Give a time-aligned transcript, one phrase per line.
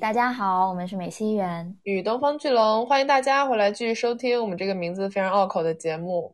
[0.00, 6.32] 大家好，我们是美西园与东方巨龙，欢迎大家回来继续收听我们这个名字非常拗口的节目。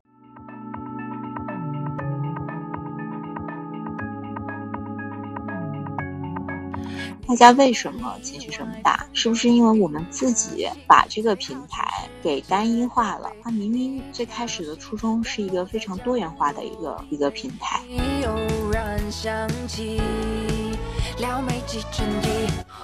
[7.26, 9.06] 大家为什么情绪这么大？
[9.14, 11.88] 是不是因为我们自己把这个平台
[12.22, 13.30] 给单一化了？
[13.42, 17.80] 它明明最开始的初衷是一个非常多元化的一个一个平台。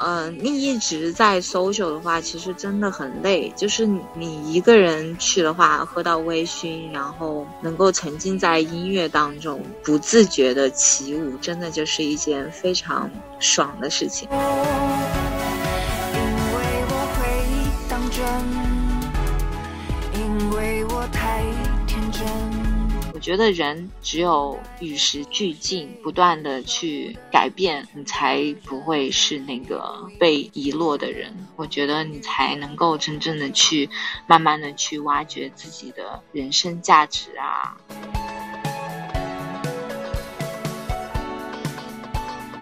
[0.03, 3.53] 嗯，你一直在 social 的话，其实真的很累。
[3.55, 14.29] 就是你一个人去的话，喝到微醺，然后能够沉浸在音乐当中，不自觉的起舞，真的就是一件非常爽的事情。
[14.31, 14.43] 因为
[17.99, 18.60] 我
[23.31, 31.33] 觉得人只有与时俱进，不断的去改变，你才不会是那个被遗落的人。
[31.55, 33.89] 我觉得你才能够真正的去，
[34.27, 37.77] 慢慢的去挖掘自己的人生价值啊。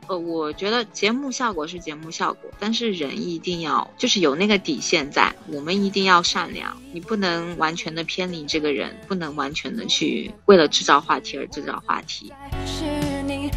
[0.08, 12.32] 呃，我觉得节目效果是节目效果，但是人一定要就是有那个底线在，我们一定要善良，你不能完全的偏离这个人，不能完全的去为了制造话题而制造话题。
[12.64, 12.84] 是
[13.26, 13.50] 你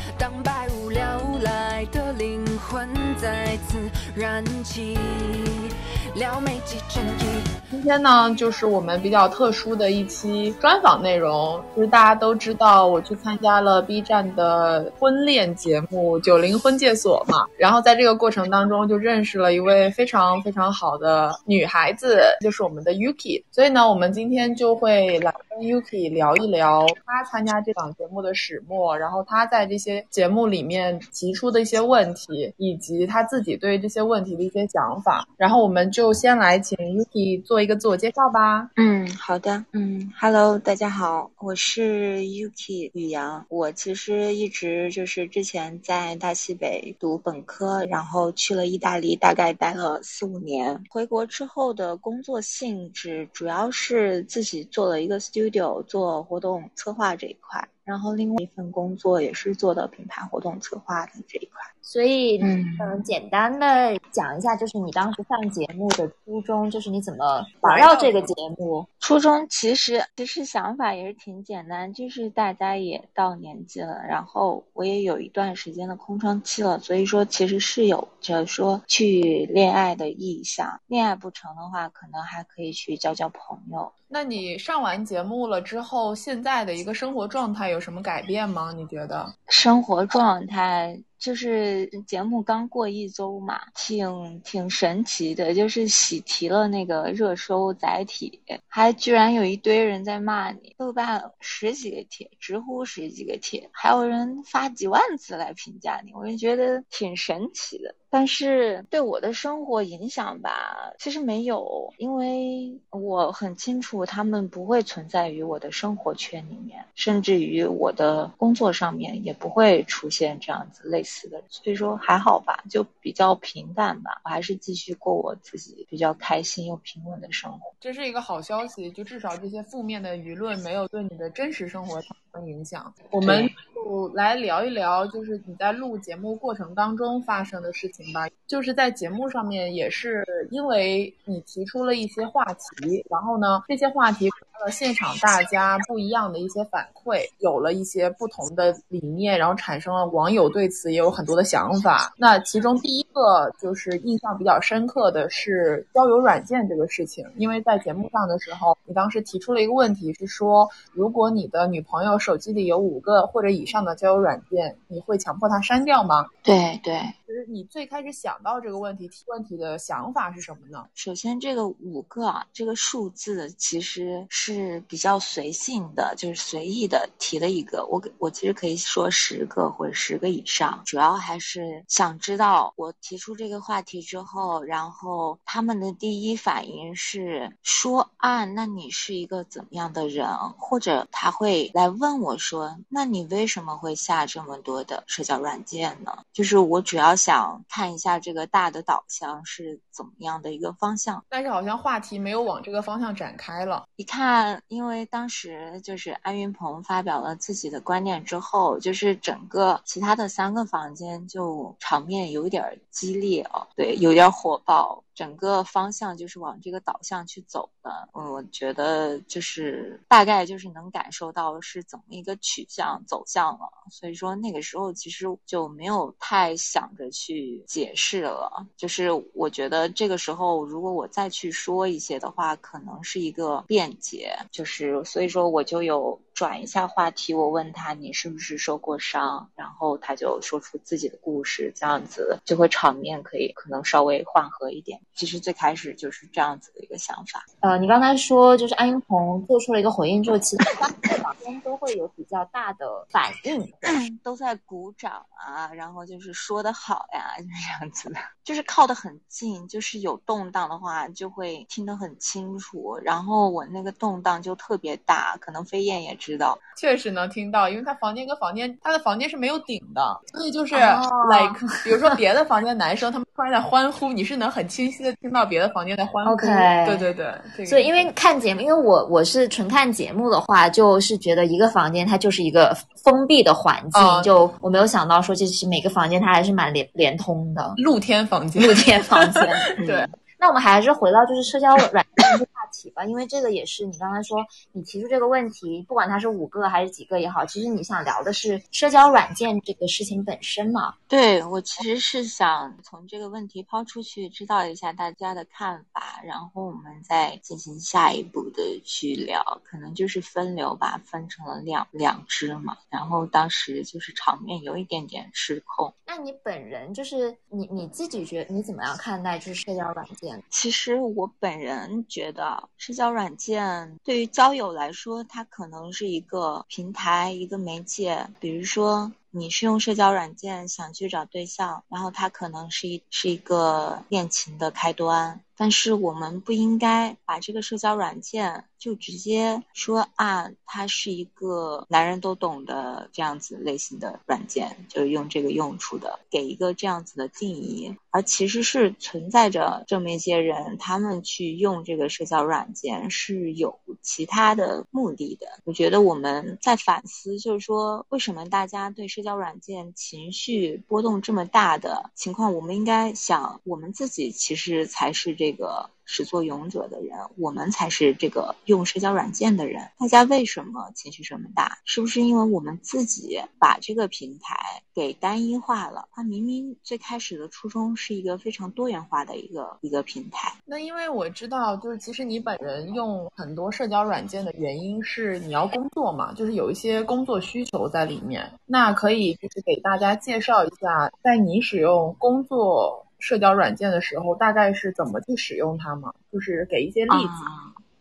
[6.13, 11.63] 今天呢，就是我们比较特殊的一期专访内容。
[11.73, 17.47] 就是大家都知道，我去参加了 B 站的婚恋节目《九零婚介所》嘛。
[17.57, 23.41] 然后在这个过程当中，就认识了一位非常非常好的女孩子，就是我们的 Yuki。
[23.49, 35.25] 所以呢，我们今天就会来跟 Yuki 聊一聊她参加这档节目的始末，然后她在这些节目里面提出的一些问题，以及她自己对这些问题的一些想法。
[35.37, 38.71] 然后我们就就先来请 Yuki 做一个自我介绍吧。
[38.75, 39.63] 嗯，好的。
[39.71, 43.45] 嗯，Hello，大家好，我是 Yuki 雨阳。
[43.49, 50.83] 我其实一直就是之前在大西北读本科，然后去了意大利，大概待了四五年。
[50.89, 57.69] 回国之后的工作性质主要是自己做了一个 studio，做活动策划这一块。
[57.83, 61.61] 然后另外一份工作也是做的品牌活动策划的这一块。
[61.83, 62.63] 所以，嗯，
[63.03, 68.85] 简单的讲一下，就是你当时上节目的初衷，就是你怎么玩到这个节目？
[68.99, 80.79] 初衷其实其实想法也是挺简单，就是大家也到年纪了，然后我也有一段时间的空窗期了，所以说其实是有着说去恋爱的意向。
[80.85, 83.91] 恋爱不成的话，可能还可以去交交朋友。
[84.13, 88.71] 那你上完节目了之后，现在的一个生活状态有什么改变吗？
[88.75, 89.33] 你觉得？
[89.47, 91.01] 生活状态。
[91.21, 107.93] 就是节目刚过一周嘛，挺挺神奇的，就是喜提了那个热搜载体，还居然有一堆人在骂你，豆瓣十几个帖，直呼十几个帖，还有人发几万字来评价你，我就觉得挺神奇的。
[108.13, 127.73] 但是对我的生活影响吧，其实没有，因为我很清楚他们不会存在于我的生活圈里面，甚至于我的工作上面也不会出现这样子类似的，所以说还好吧，就比较平淡吧，我还是继续过我自己比较开心又平稳的生活。
[127.79, 132.93] 这是一个好消息，就至少这些负面的舆论没有对你的真实生活产生影响。
[133.09, 138.11] 我们就来聊一聊，就是你在录节目过程当中发生的事情。
[138.13, 144.29] 吧，就是在节目上面，也是因为你提出了一些话题，然后呢，这些话题。
[144.69, 152.13] 现场大家不一样的一些反馈，有了一些不同的理念，然后产生了网友对此也有很多的想法。
[152.17, 166.25] 那其中第一个就是印象比较深刻的是交友软件这个事情，因为在节目上的时候，你当时提出了一个问题，是说如果你的女朋友手机里有五个或者以上的交友软件，你会强迫她删掉吗？
[166.43, 166.99] 对对，
[167.31, 170.85] 就是你最开始想到这个问题提问题的想法是什么呢？
[170.93, 174.51] 首先，这个五个啊，这个数字其实是。
[174.51, 177.85] 是比较随性的，就是随意的提了一个。
[177.85, 190.27] 我我其实可以说十个或者十个以上，主要还是想知道我提出这个话题之后，然后他们的第一反应是说啊，那你是一个怎么样的人？
[190.57, 196.11] 或者他会来问我说，那你为什么会下这么多的社交软件呢？
[196.33, 201.23] 就是我主要想看一下这个大的导向是怎么样的一个方向。
[201.29, 204.61] 但是好像话题没有往这个方向展开了，一看。
[204.67, 215.03] 因为当时就是安云鹏发表了自己的观点之后，就是整个其他的三个房间就场面有点激烈哦，对，有点火爆。
[215.13, 236.19] 整个方向就是往这个导向去走的，我觉得就是大概就是能感受到是怎么一个取向走向了，所以说那个时候其实就没有太想着去解释了，就是我觉得这个时候如果我再去说一些的话，可能是一个辩解，就是所以说我就有。
[236.41, 244.99] 转一下话题，我问他你是不是受过伤，然后他就说出自己的故事，这样子就会场面可以可能稍微缓和一点。
[245.13, 247.45] 其实最开始就是这样子的一个想法。
[247.59, 250.73] 呃，你刚才说就是安英红做出了一个回应之后，其他
[251.21, 262.97] 房间都会有比较大的反应，都在鼓掌啊，然后就是说的好呀，就是这样子的，就是靠得很近，就是有动荡的话就会听得很清楚。
[263.03, 266.17] 然后我那个动荡就特别大，可能飞燕也。
[266.21, 270.01] 知道，确实能听到，因为他房间跟房间，他的房间是没有顶的，
[270.33, 276.31] 所以就是 like，比如说别的房间男生他们突然在欢呼，你是能很清晰的听到别的房间在欢呼。
[276.33, 276.47] OK，
[276.85, 277.13] 对对
[277.55, 289.43] 对，所以因为看节目，因为我我是纯看节目的话，就是觉得一个房间它就是一个封闭的环境，就我没有想到说这是每个房间它还是蛮连连通的，露天房间，露天房间，
[289.85, 290.07] 对。
[290.39, 294.37] 那我们还是回到就是社交软件题吧，因为这个也是你刚才说
[294.71, 300.95] 你提出这个问题，不管它是五个还是几个也好，其实你想聊的是社交软件这个事情本身嘛？
[301.07, 315.93] 对我其实是想从这个问题抛出去，知道一下大家的看法，然后我们再进行下一步的去聊，可能就是分流吧，分成了两两支嘛，然后当时就是场面有一点点失控。
[316.05, 320.41] 那你本人就是你你自己觉你怎么样看待就是社交软件？
[320.49, 328.27] 其实我本人觉得，社交软件对于交友来说，它可能是一个平台、一个媒介。
[328.39, 335.41] 比如说，你是用社交软件想去找对象，然后它可能是一是一个恋情的开端。
[335.61, 347.95] 但是我们不应该把这个社交软件就直接说啊，它是一个男人都懂的这样子类型的软件，就是用这个用处的，给一个这样子的定义。
[348.09, 355.45] 而其实是存在着这么一些人，他们去用这个社交软件是有其他的目的的。
[355.63, 365.50] 我觉得我们在反思，就是说为什么大家对社交软件情绪波动这么大的情况，我们应该想，我们自己其实才是这。
[365.51, 369.89] 这个始作俑者的人，我们才是这个用社交软件的人。
[369.99, 371.79] 大家为什么情绪这么大？
[371.83, 374.55] 是不是因为我们自己把这个平台
[374.93, 376.07] 给单一化了？
[376.13, 380.53] 它明明最开始的初衷是一个非常多元化的一个一个平台。
[380.65, 388.49] 那因为我知道，就是其实你本人用很多社交软件的原因是你要工作嘛，就是有一些工作需求在里面。
[388.65, 393.05] 那可以就是给大家介绍一下，在你使用工作。
[393.21, 396.13] 社交软件的时候，大概是怎么去使用它吗？
[396.29, 397.45] 就是给一些例子。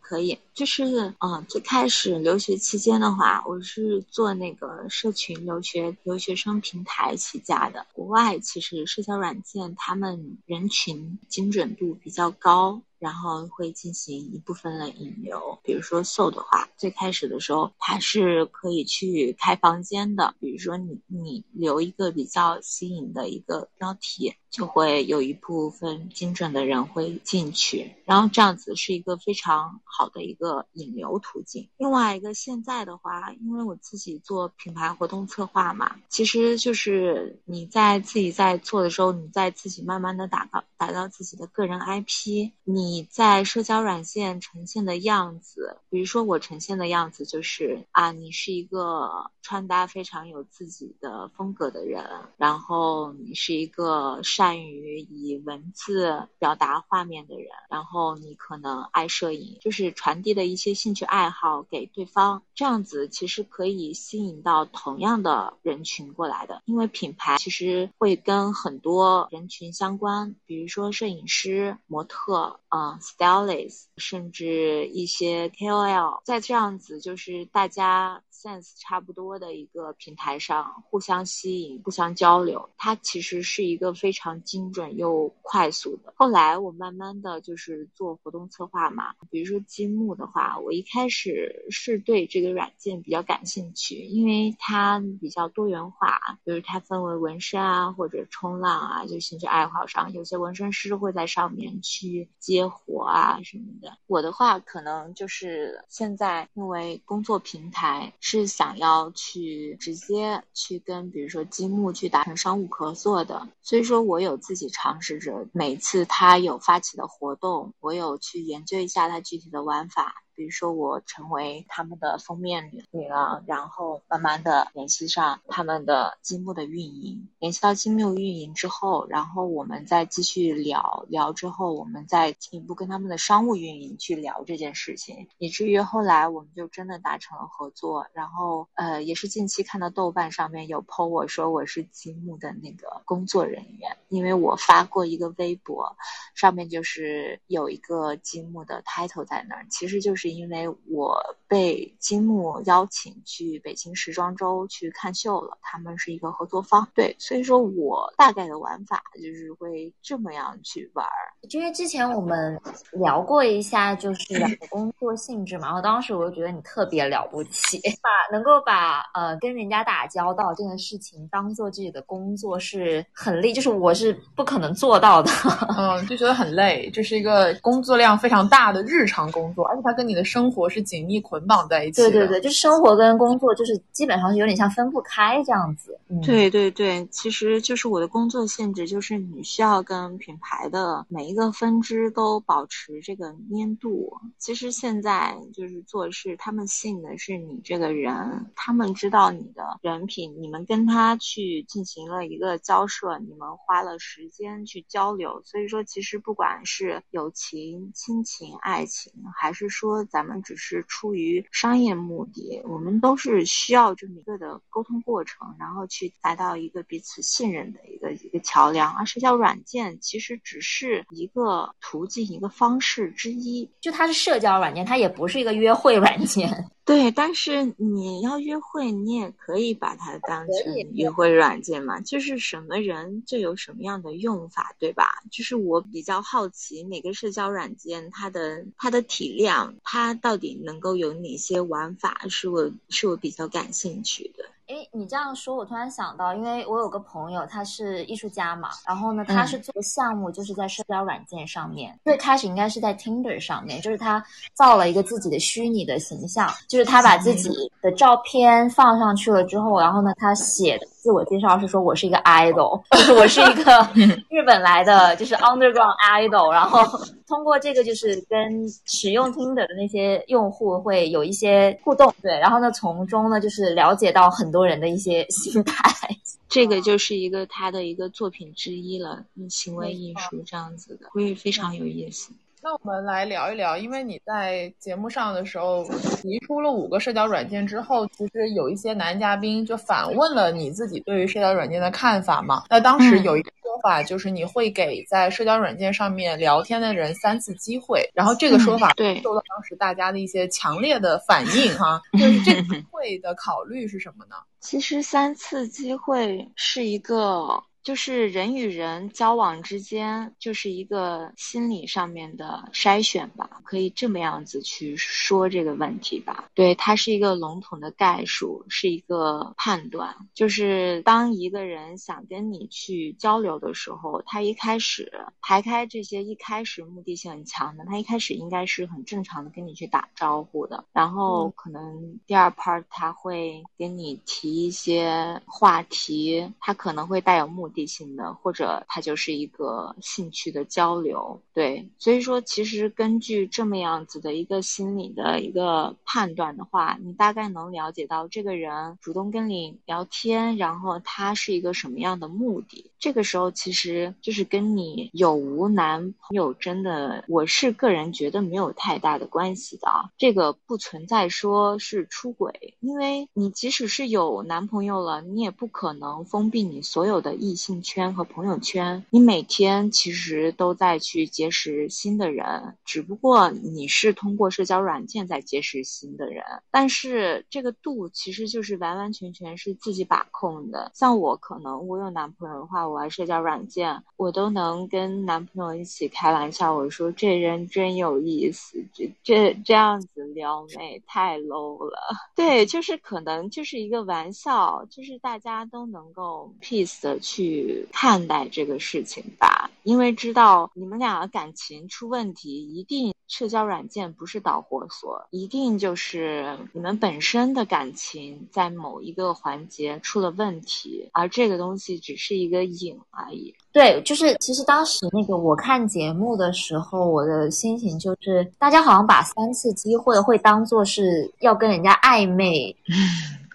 [0.01, 0.83] 可以，就是
[1.19, 7.85] 嗯，最开始留学期间的话，我是做那个社群留学留学生平台起家的。
[7.93, 12.81] 国外其实社交软件，他们人群精准度比较高。
[13.01, 31.67] 然后会进行一部分的引流，比如说 So 的话，最开始的时候它是可以去开房间的，比如说你你留一个比较新颖的一个标题，就会有一部分精准的人会进去，然后这样子是一个非常好的一个引流途径。
[31.77, 42.90] 另外一个现在的话，因为我自己做品牌活动策划嘛，其实就是你在自己在做的时候，你在自己慢慢的打造打造自己的个人 IP，你。
[42.91, 52.05] 你在社交软件呈现的样子，比如说我呈现的样子就是啊，你是一个穿搭非常有自己的风格的人，
[52.35, 72.99] 然后你是一个善于以文字表达画面的人，然后你可能爱摄影，就是传递的一些兴趣爱好给对方，这样子其实可以吸引到同样的人群过来的，因为品牌其实会跟很多人群相关，比如说摄影师、模特嗯。
[73.01, 86.13] stylist，甚至一些 KOL，在这样子就是大家 sense 差不多的一个平台上互相吸引、互相交流，它其实是一个非常精准又快速的。
[86.15, 89.13] 后来我慢慢的就是做活动策划嘛。
[89.29, 103.95] 比如说积木的话，我一开始是对这个软件比较感兴趣，因为它比较多元化，比如它分为纹身啊或者冲浪啊，就兴趣爱好上，有些纹身师会在上面去接活啊什么的。
[104.07, 120.23] 我的话可能就是现在因为工作平台是想要去直接去跟比如说积木去达成商务合作的，所以说我有自己尝试着每次他有发起的活动，我有去研究一下他具体的玩法。
[120.35, 138.07] 比如说我成为他们的封面女女郎，然后慢慢的联系上他们的积木的运营，联系到积木运营之后，然后我们再继续聊聊之后，我们再进一步跟他们的商务运营去聊这件事情，以至于后来我们就真的达成了合作。
[138.13, 145.95] 然后呃，也是近期看到豆瓣上面有 po 我说我是积木的那个工作人员，因为我发过一个微博，
[146.35, 150.20] 上面就是有一个积木的 title 在那儿，其实就是。
[150.29, 161.05] 因为我被金木邀请去北京时装周去看秀了，他们是一个合作方，对，所以说我大概的玩法就是会这么样去玩。
[161.49, 162.59] 因为之前我们
[162.93, 175.31] 聊过一下，就是两个工作性质嘛，然后当时我就觉得你特别了不起， 把能够把呃跟人家打交道这件事情当做自己的工作是很累，就是我是不可能做到的，
[175.77, 180.21] 嗯，就觉得很累，这是一个工作量非常大的日常工作，而且它跟你的。
[180.31, 185.99] 生活是紧密捆绑在一起的，对对对，就是生活跟工作就是基本上是有点像分不开这样子。
[186.23, 194.09] 对对对，其实就是我的工作性质，就是你需要跟品牌的每一个分支都保持这个粘度。
[194.37, 210.00] 其实现在就是做事，他们信的是你这个人，他们知道你的人品，你们跟他去进行了一个交涉，你们花了时间去交流，所以说其实不管是友情、亲情、爱情，还是说。
[210.05, 218.93] 咱们只是出于商业目的，我们都是需要这么一个的沟通过程，然后去达到一个彼此信任的一个一个桥梁。
[218.95, 226.69] 而社交软件其实只是一个途径、一个方式之一，就它是社交软件，它也不是一个约会软件。
[226.83, 232.01] 对，但是你要约会，你也可以把它当成约会软件嘛。
[232.01, 235.21] 就是什么人就有什么样的用法，对吧？
[235.29, 244.45] 就是我比较好奇，每个社交软件它的它的体量，它到底能够有哪些玩法，是我是我比较感兴趣的。
[244.71, 254.23] 哎，你这样说，我突然想到，因为我有个朋友，他是艺术家嘛，然后呢，他是做的项目，就是在社交软件上面，最开始应该是在 Tinder 上面，就是他
[254.53, 257.49] 造了一个自己的虚拟的形象，就是他把自己
[257.81, 263.89] 的照片放上去了之后，然后呢，他写的自我介绍是说我是一个 idol， 就是我是一个
[264.29, 266.99] 日本来的，就是 underground idol，然后。
[267.27, 275.89] 通过这个，就是跟使用听的的那些用户会有一些互动，对，然后呢，从中呢，就是了解到很多人的一些心态，
[276.49, 282.33] 这个就是一个他的一个作品之一了，行为艺术这样子的，会非常有意思。
[282.63, 285.83] 那我们来聊一聊，因为你在节目上的时候
[286.21, 292.63] 提出了五个社交软件之后，其实有一些男嘉宾就反问了你自己对于社交软件的看法嘛？
[292.69, 304.35] 那当时有一个说法就是你会给在社交软件上面聊天的人三次机会，然后这个说法对受到当时大家的一些强烈的反应哈， 就是这个会的考虑是什么呢？
[304.59, 307.63] 其实三次机会是一个。
[307.83, 316.49] 就是人与人交往之间，就是一个心理上面的筛选吧，可以这么样子去说这个问题吧。
[316.53, 320.15] 对，它是一个笼统的概述，是一个判断。
[320.35, 325.11] 就是当一个人想跟你去交流的时候，他一开始
[325.41, 337.70] 排开这些一开始目的性很强的，他一开始应该是很正常的跟你去打招呼的，然后可能第二 part 他会跟你提一些话题，他可能会带有目。
[337.71, 352.91] 地性的，或者它就是一个兴趣的交流，对，所以说其实根据这么样子的一个心理的一个判断的话，你大概能了解到这个人主动跟你聊天，然后他是一个什么样的目的。
[352.99, 359.87] 这个时候其实就是跟你有无男朋友真的，我是个人觉得没有太大的关系的，
[360.17, 367.55] 这个不存在说是出轨，因为你即使是有男朋友了，你也不可能封闭你所有的异。
[367.61, 380.91] 性圈和朋友圈，你每天其实都在去结识新的人，只不过你是通过社交软件在结识新的人，但是这个度其实就是完完全全是自己把控的。
[380.95, 391.99] 像我可能我有男朋友的话，我玩社交软件，我都能跟男朋友一起开玩笑，我说这人真有意思，这这这样子撩妹太 low 了。
[392.35, 413.53] 对，就是可能就是一个玩笑，就是大家都能够 peace 的去去看待这个事情吧，因为知道你们俩的感情出问题，一定社交软件不是导火索，一定就是你们本身的感情在某一个环节出了问题，而这个东西只是一个影而已。
[413.73, 422.73] 对，就是其实当时那个我看节目的时候，我的心情就是大家好像把三次机会会当做是要跟人家暧昧。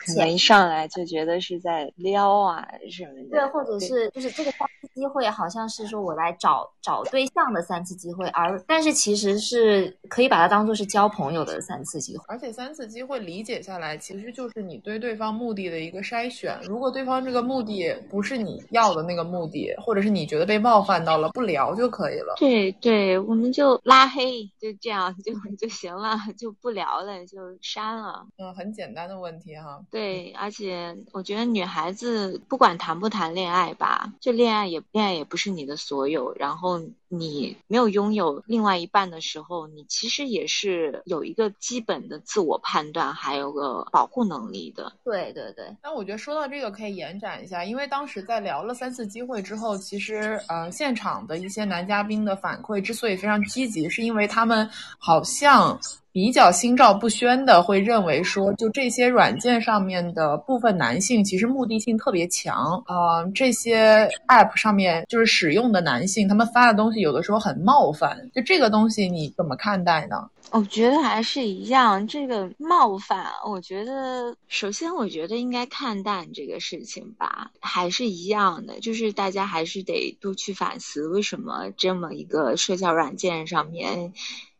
[0.06, 12.24] 可能一上来就觉得是在撩啊什么的，对，或者是就是这个三次机会，好像是说我来找找对象的三次机会，而但是其实是可以把它当做是交朋友的三次机会。
[12.28, 16.58] 而且三次机会理解下来，其实就是你对对方目的的一个筛选。
[16.62, 22.34] 如果对方这个目的不是你要的那个目的，或者是你觉得被冒犯到了，不聊就可以了。
[22.38, 28.26] 对对，我们就拉黑，就这样就就行了，就不聊了，就删了。
[28.38, 29.82] 嗯，很简单的问题哈。
[29.96, 36.34] 对，而且我觉得女孩子不管谈不谈恋爱吧，这恋爱也恋爱也不是你的所有。
[36.34, 44.92] 然后你没有拥有另外一半的时候，你其实也是有一个基本的自我判断，还有个保护能力的。
[45.02, 45.74] 对对对。
[45.82, 55.80] 那我觉得说到这个可以延展一下，因为当时在聊了三次机会之后，其实呃现场的一些男嘉宾的反馈之所以非常积极，是因为他们好像。
[56.16, 68.30] 比较心照不宣的会认为说，就这些软件上面的部分男性其实目的性特别强啊，这些 app 上面就是使用的男性，他们发的东西有的时候很冒犯。
[68.34, 70.30] 就这个东西你怎么看待呢？
[70.52, 84.14] 我觉得还是一样，这个冒犯，我觉得首先我觉得应该看淡这个事情吧，还是一样的，就是大家还是得多去反思，为什么这么一个社交软件上面。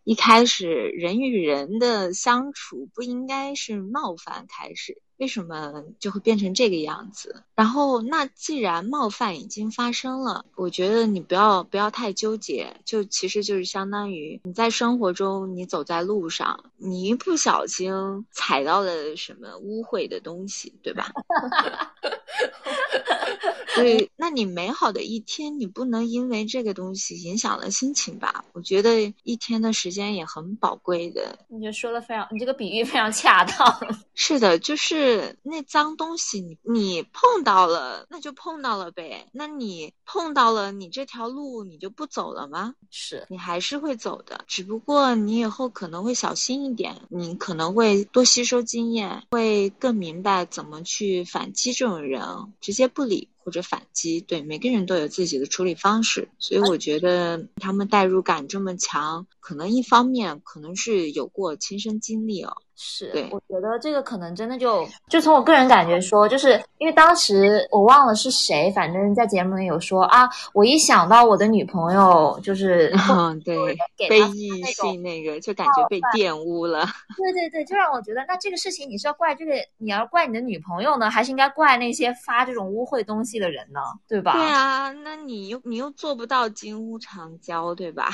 [0.06, 7.42] 一开始人与人的相处不应该是冒犯开始，为什么就会变成这个样子？
[7.54, 17.92] 然后那既然冒犯已经发生了，我觉得你不要不要太纠结，就其实就是相当于你在生活中你走在路上，你一不小心
[18.30, 21.10] 踩到了什么污秽的东西，对吧？
[23.74, 28.42] 所以，那你美好的一天，你不能因为这个东西影响了心情吧？
[28.54, 31.38] 我觉得一天的时间也很宝贵的。
[31.48, 33.78] 你就说的非常，你这个比喻非常恰当。
[34.14, 35.05] 是的，就是
[35.42, 39.28] 那脏东西，你你碰到了，那就碰到了呗。
[39.32, 42.74] 那你碰到了，你这条路你就不走了吗？
[42.90, 53.28] 是你还是会走的，只不过你以后可能会小心一点，你可能会多吸收经验，会更明白怎么去反击这种人，直接不理。
[53.46, 62.52] 或者反击，对每个人都有自己的处理方式，所以我觉得他们代入感这么强，可能一方面可能是有过亲身经历哦。
[62.78, 73.74] 是，对，我觉得这个可能真的就就从我个人感觉说，就是因为当时我忘了是谁，反正在节目里有说啊，我一想到我的女朋友就是嗯，对，
[74.10, 76.84] 被异性那个就感觉被玷污了。
[77.16, 83.80] 对对对，就让我觉得，那这个事情你是要怪这个，你要怪你的女朋友呢，还是应该怪那些发这种污秽东西的人呢？
[84.06, 84.32] 对吧？
[84.32, 88.10] 对啊，那你又你又做不到金屋藏娇，对吧？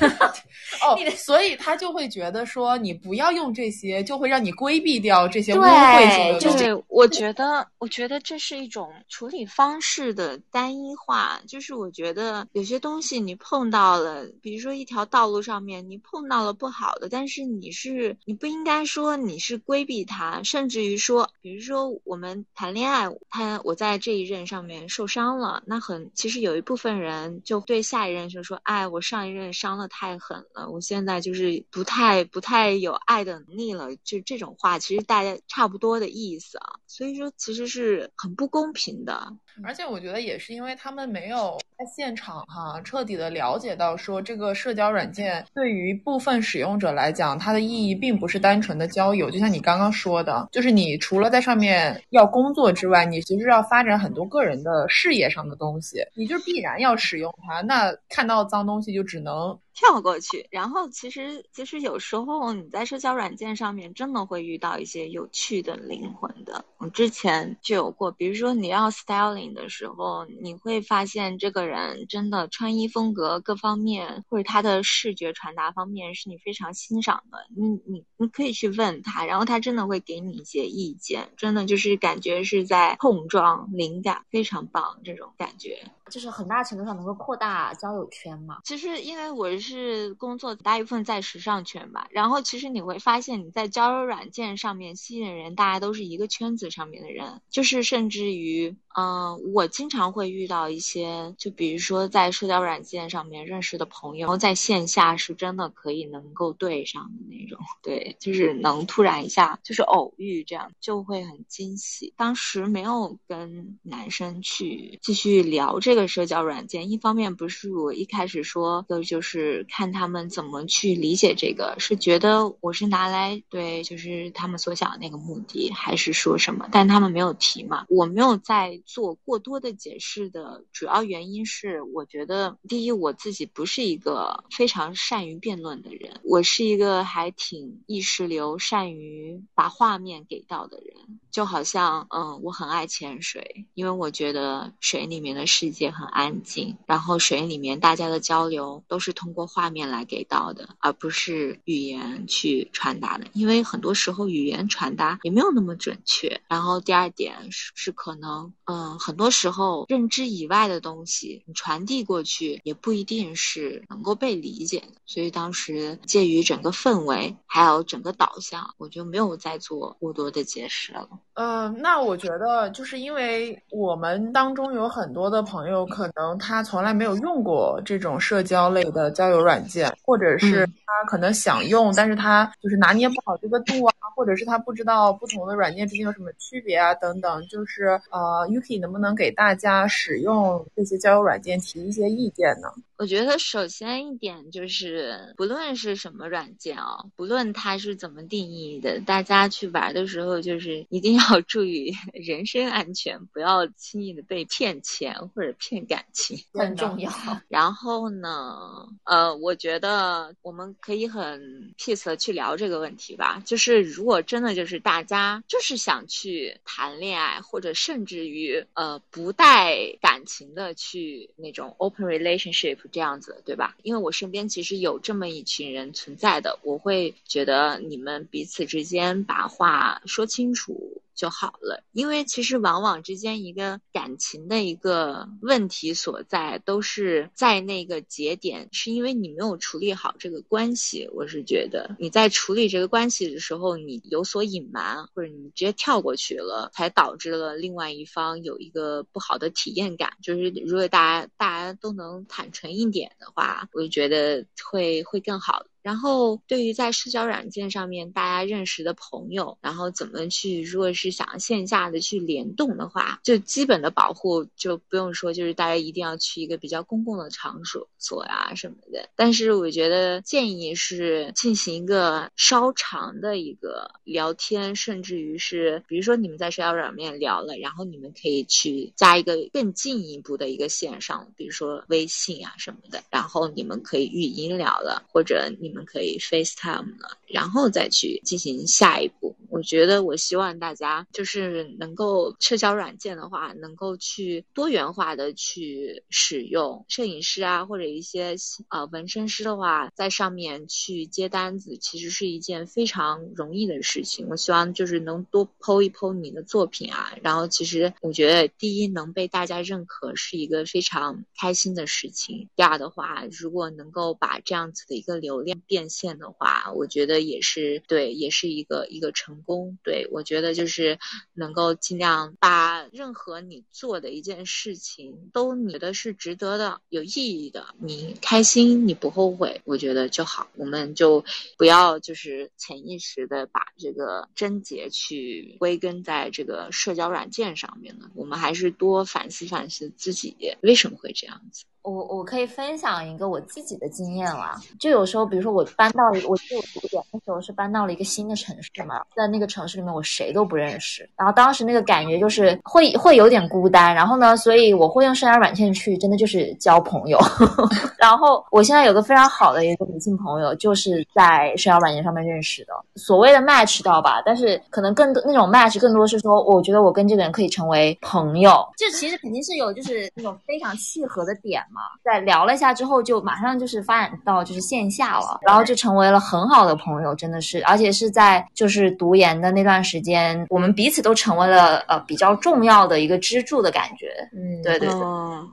[0.86, 4.04] 哦，所以他就会觉得说，你不要用这些。
[4.04, 6.84] 就会让你规避掉这些污秽性的东西。
[6.88, 11.40] 我觉得，我觉得这是一种处理方式的单一化。
[11.48, 33.96] 就是我觉得有些东西你碰到了，比如说一条道路上面你碰到了不好的，但是你是你不应该说你是规避它，甚至于说，比如说我们谈恋爱，他我在这一任上上面受伤了，那很其实有一部分人就对下一任就说，哎，我上一任伤的太狠了，我现在就是不太不太有爱的能力了。
[34.04, 39.36] 就这种话，其实大家差不多的意思啊，所以说其实是很不公平的。
[39.62, 49.30] 而且我觉得也是因为他们没有在现场哈，彻底的了解到说这个社交软件对于部分使用者来讲，它的意义并不是单纯的交友。
[49.30, 57.60] 就像你刚刚说的，就是你除了在上面要工作之外，你其实要发展很多个人的事业上的东西，你就必然要使用它。
[57.60, 59.58] 那看到脏东西就只能。
[59.74, 85.90] 跳过去，然后其实其实有时候你在社交软件上面真的会遇到一些有趣的灵魂的，我之前就有过，比如说你要 styling 的时候，你会发现这个人真的穿衣风格各方面，或者他的视觉传达方面是你非常欣赏的，你你你可以去问他，然后他真的会给你一些意见，真的就是感觉是在碰撞灵感，非常棒这种感觉。
[86.10, 88.58] 就是很大程度上能够扩大交友圈嘛。
[88.64, 112.12] 其实因为我是工作大部分在时尚圈吧，然后其实你会发现你在交友软件上面吸引人，大家都是一个圈子上面的人，就是甚至于，嗯，我经常会遇到一些，就比如说在社交软件上面认识的朋友，在线下是真的可以能够对上的那种，对，就是能突然一下就是偶遇这样，就会很惊喜。
[112.16, 115.80] 当时没有跟男生去继续聊。
[115.80, 126.68] 这个社交软件，一方面不是我一开始说的，就是看他们怎么去理解这个，是觉得我是拿来对，就是他们所想的那个目的，还是说什么？
[126.70, 145.94] 但他们没有提嘛，我没有在做过多的解释的主要原因是，我觉得第一，我自己不是一个非常善于辩论的人，我是一个还挺意识流、善于把画面给到的人，就好像，嗯，我很爱潜水，因为我觉得水里面的世界。
[145.94, 153.26] 很安静，然后水里面大家的交流都是通过画面来给到的，而不是语言去传达的。
[153.32, 156.40] 因为很多时候语言传达也没有那么准确。
[156.48, 158.52] 然后第二点是是可能，
[158.98, 165.00] 很多时候认知以外的东西你传递过去也不一定是能够被理解的。
[165.06, 171.08] 所以当时介于整个氛围还有整个导向，我就没有再做过多的解释了。
[171.34, 175.84] 呃，那我觉得就是因为我们当中有很多的朋友。
[175.94, 187.46] 可能他从来没有用过这种社交类的交友软件，或者是他可能想用，但是他就是拿捏不好这个度啊，或者是他不知道不同的软件之间有什么区别啊，等等。
[187.46, 192.68] 就是呃可以能不能给大家使用这些交友软件提一些意见呢？
[192.96, 207.10] 我觉得首先一点就是，不论是什么软件啊，不论它是怎么定义的，大家去玩的时候就是一定要注意 人身安全，不要轻易的被骗钱或者骗感情，很重要。
[207.48, 213.42] 然后呢，呃，我觉得我们可以很 peace 的去聊这个问题吧。
[213.44, 222.78] 就是如果真的就是大家就是想去谈恋爱，或者甚至于呃不带感情的去那种 open relationship。
[222.94, 223.74] 这样子，对吧？
[223.82, 231.02] 因为我身边其实有这么一群人存在的，我会觉得你们彼此之间把话说清楚。
[231.14, 241.08] 就好了，因为其实往往之间一个感情的一个问题所在，都是在那个节点，是因为你没有处理好这个关系。
[241.12, 250.10] 我是觉得你在处理这个关系的时候，你有所隐瞒，或者你直接跳过去了，才导致了另外一方有一个不好的体验感。
[250.22, 255.64] 就是如果大家大家都能坦诚一点的话，我就觉得会会更好。
[255.84, 269.10] 然后，对于在社交软件上面大家认识的朋友，然后怎么去，如果是想线下的去联动的话，就基本的保护就不用说，就是大家一定要去一个比较公共的场所所呀什么的。
[269.14, 285.73] 但是我觉得建议是进行一个稍长的一个聊天，甚至于是，比如说你们在社交软件聊了，然后你们可以去加一个更进一步的一个线上，比如说微信啊什么的，然后你们可以语音聊了，或者你。
[285.74, 289.34] 我们可以 FaceTime 了，然后再去进行下一步。
[289.50, 296.84] 我觉得，我希望大家就是能够社交软件的话，能够去多元化的去使用。
[296.88, 298.36] 摄影师啊，或者一些
[298.68, 304.28] 呃纹身师的话，在上面去接单子，其实是一件非常容易的事情。
[304.28, 307.12] 我希望就是能多剖一剖你的作品啊。
[307.20, 312.48] 然后，其实我觉得，第一能被大家认可是一个非常开心的事情。
[312.54, 319.78] 第二的话，如果能够把这样子的一个流量，变现的话，我觉得也是对，也是一个一个成功。
[319.82, 320.98] 对我觉得就是
[321.32, 330.48] 能够尽量把任何你做的一件事情都你觉得是值得的、有意义的，你开心你不后悔，我觉得就好。
[330.56, 331.24] 我们就
[331.56, 338.10] 不要就是潜意识的把这个症结去归根在这个社交软件上面了。
[338.14, 341.64] 我们还是多反思反思自己为什么会这样子。
[341.84, 357.18] 我我可以分享一个我自己的经验啦，就有时候，比如说我搬到，我记得我读研的时候是搬到了一个新的城市嘛，在那个城市里面我谁都不认识，然后当时那个感觉就是会会有点孤单，然后呢，所以我会用社交软件去，真的就是交朋友。
[358.00, 384.98] 然后我现在有个非常好的一个女性朋友，就是在社交软件上面认识的，所谓的 match 到吧，但是可能更多那种 match 更多是说，我觉得我跟这个人可以成为朋友，这其实肯定是有就是那种非常契合的点嘛，在聊了一下之后，就马上就是发展到就是线下了，然后就成为了很好的朋友，真的是，而且是在就是读研的那段时间，我们彼此都成为了呃比较重要的一个支柱的感觉，嗯，对对对，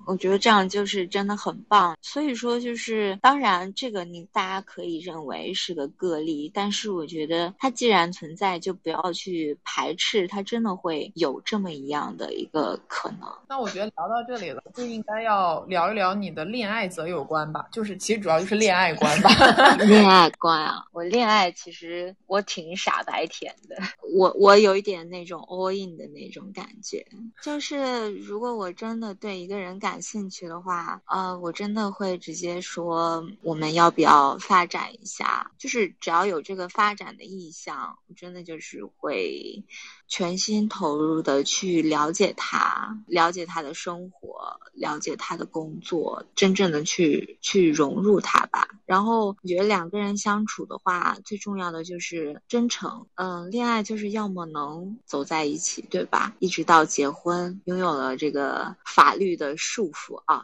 [0.06, 13.30] 我觉得这样就是真的很棒，所以说就是当然这个你大家可以认为是个个例，但是我觉得它既然存在，就不要去排斥，它真的会有这么一样的一个可能。
[13.50, 19.30] 那我觉得聊到这里了，就应该要聊一聊你的恋爱则有关吧，就是其实主要就是恋爱观吧。
[19.86, 23.76] 恋爱观啊，我恋爱其实我挺傻白甜的，
[24.14, 27.06] 我我有一点那种 all in 的那种感觉，
[27.42, 39.64] 就是如果我真的对一个人感兴趣的话，呃，我真的会直接说我们要不要发展一下，就是只要有这个发展的意向，真的就是会。
[40.12, 48.68] 全心投入的去了解他，了解他的生活，了解他的工作，真正的去去融入他吧。
[48.86, 53.08] 然后我觉得两个人相处的话，最重要的就是真诚。
[53.16, 56.36] 嗯，恋爱就是要么能走在一起，对吧？
[56.40, 60.44] 一直到结婚，拥有了这个法律的束缚啊，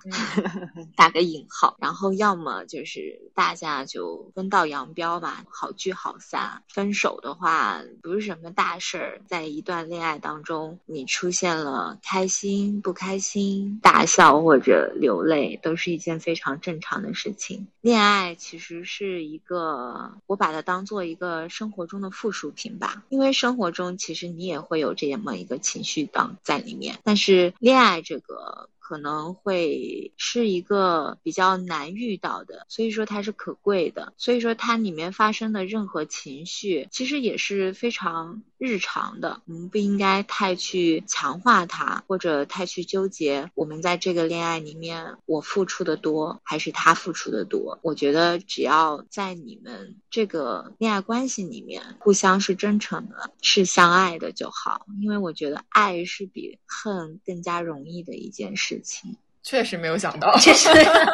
[0.96, 1.76] 打个引号。
[1.82, 6.64] 然后要么就是大家就分道扬镳吧，好聚好散。
[6.70, 9.57] 分手的话不是什么大事儿，在。
[9.58, 17.66] 一段恋爱当中，你出现了开心、不开心、大笑或者流泪，都是一件非常正常的事情。
[17.82, 28.70] 恋爱其实是一个，我把它当做一个生活中的附属品吧，因为生活中其实你也会有这么一个情绪当在里面，但是恋爱这个。
[28.88, 34.14] 可能会是一个比较难遇到的，所以说它是可贵的。
[34.16, 39.42] 所以说它里面发生的任何情绪，其实也是非常日常的。
[39.46, 43.52] 我们不应该太去强化它，或者太去纠结。
[43.56, 47.80] 我们在这个恋爱里面，我付出的多还是他付出的多？
[47.82, 54.86] 我觉得只要在你们这个恋爱关系里面，互相是真诚的，是相爱的就好。
[55.02, 59.18] 因为我觉得爱是比恨更加容易的一件事情。
[59.48, 60.68] 确实没有想到，确实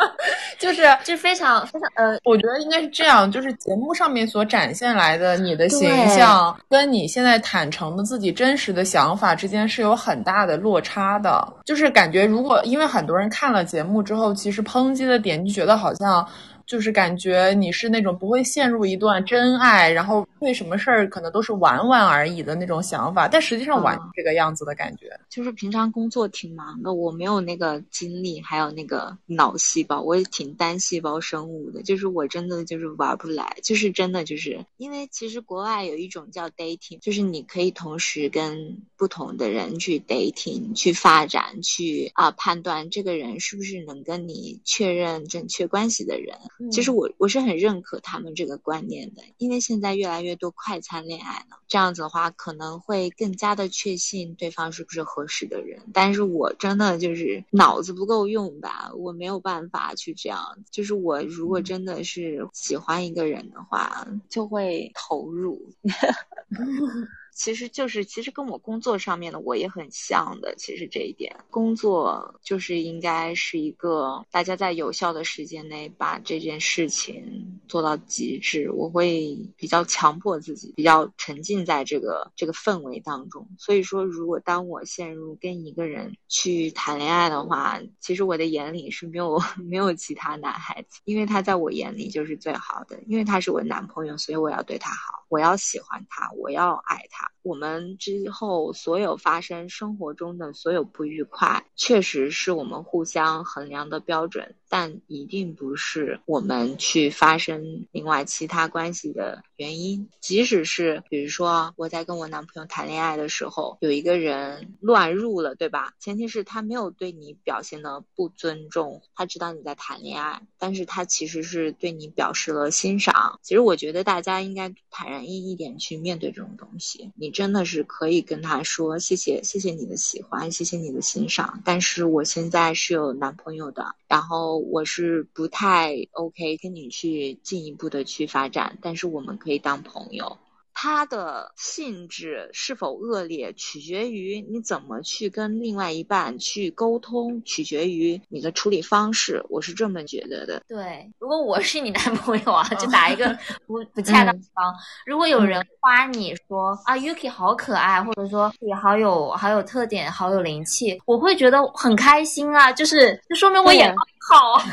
[0.58, 11.48] 就是 就非常非常呃，我觉得应该是这样，就是节目上面所展现来的你的形象，跟你现在坦诚的自己真实的想法之间是有很大的落差的。
[11.64, 16.28] 就是感觉如果因为很多人看了节目之后，其实抨击的点就觉得好像。
[16.66, 25.10] 就是感觉你是那种不会陷入一段真爱，然后对什么事儿可能都是玩玩而已的那种想法，但实际上玩这个样子的感觉。
[25.30, 31.84] 就是平常工作挺忙的，我没有那个精力，还有那个脑细胞，我也挺单细胞生物的。
[31.84, 46.38] 就是我真的就是玩不来，就是真的就是因为其实国外有一种叫 dating，就是你可以同时跟不同的人去 dating 去发展，去啊判断这个人是不是能跟你确认正确关系的人。
[46.72, 55.82] 其实我我是很认可他们这个观念的，因为现在越来越多快餐恋爱了，这样子的话可能会更加的确信对方是不是合适的人。
[55.94, 60.58] 但是我真的就是脑子不够用吧，我没有办法去这样。
[60.72, 65.70] 就是我如果真的是喜欢一个人的话，就会投入。
[67.34, 70.54] 其实就是，其实跟我工作上面的我也很像的。
[70.56, 78.72] 其实这一点，工作就是应该是一个大家在有效的时间内把这件事情做到极致。
[78.72, 83.48] 我会比较强迫自己，比较沉浸在这个这个氛围当中。
[83.58, 97.23] 所以说，如果当我陷入跟一个人去谈恋爱的话，其实我的眼里是没有 没有其他男孩子，因为他在我眼里就是最好的，因为他是我男朋友，所以我要对他好，我要喜欢他，我要爱他。
[97.24, 97.33] path.
[97.44, 110.10] 我们之后所有发生生活中的所有不愉快，确实是我们互相衡量的标准，但一定不是我们去发生另外其他关系的原因。
[110.22, 115.94] 即使是比如说我在跟我男朋友谈恋爱的时候，有一个人乱入了，对吧？
[116.00, 123.38] 前提是他没有对你表现的不尊重，他知道你在谈恋爱，但是他其实是对你表示了欣赏。
[123.42, 127.12] 其实我觉得大家应该坦然一一点去面对这种东西。
[127.16, 140.38] 你真的是可以跟他说：“谢谢，谢谢你的喜欢，谢谢你的欣赏。”但是我现在是有男朋友的，然后我是不太 OK 跟你去进一步的去发展，但是我们可以当朋友。
[140.74, 149.44] 它的性质是否恶劣，取决于你怎么去跟另外一半去沟通，取决于你的处理方式。
[149.50, 150.62] 我是这么觉得的。
[150.68, 154.74] 对，如果我是你男朋友啊，就打一个 不不恰当方。
[155.06, 164.54] 如果有人夸你说啊，Yuki 好可爱，或者说你好有好有特点，好有灵气，我会觉得很开心啊，就是就说明我眼光好。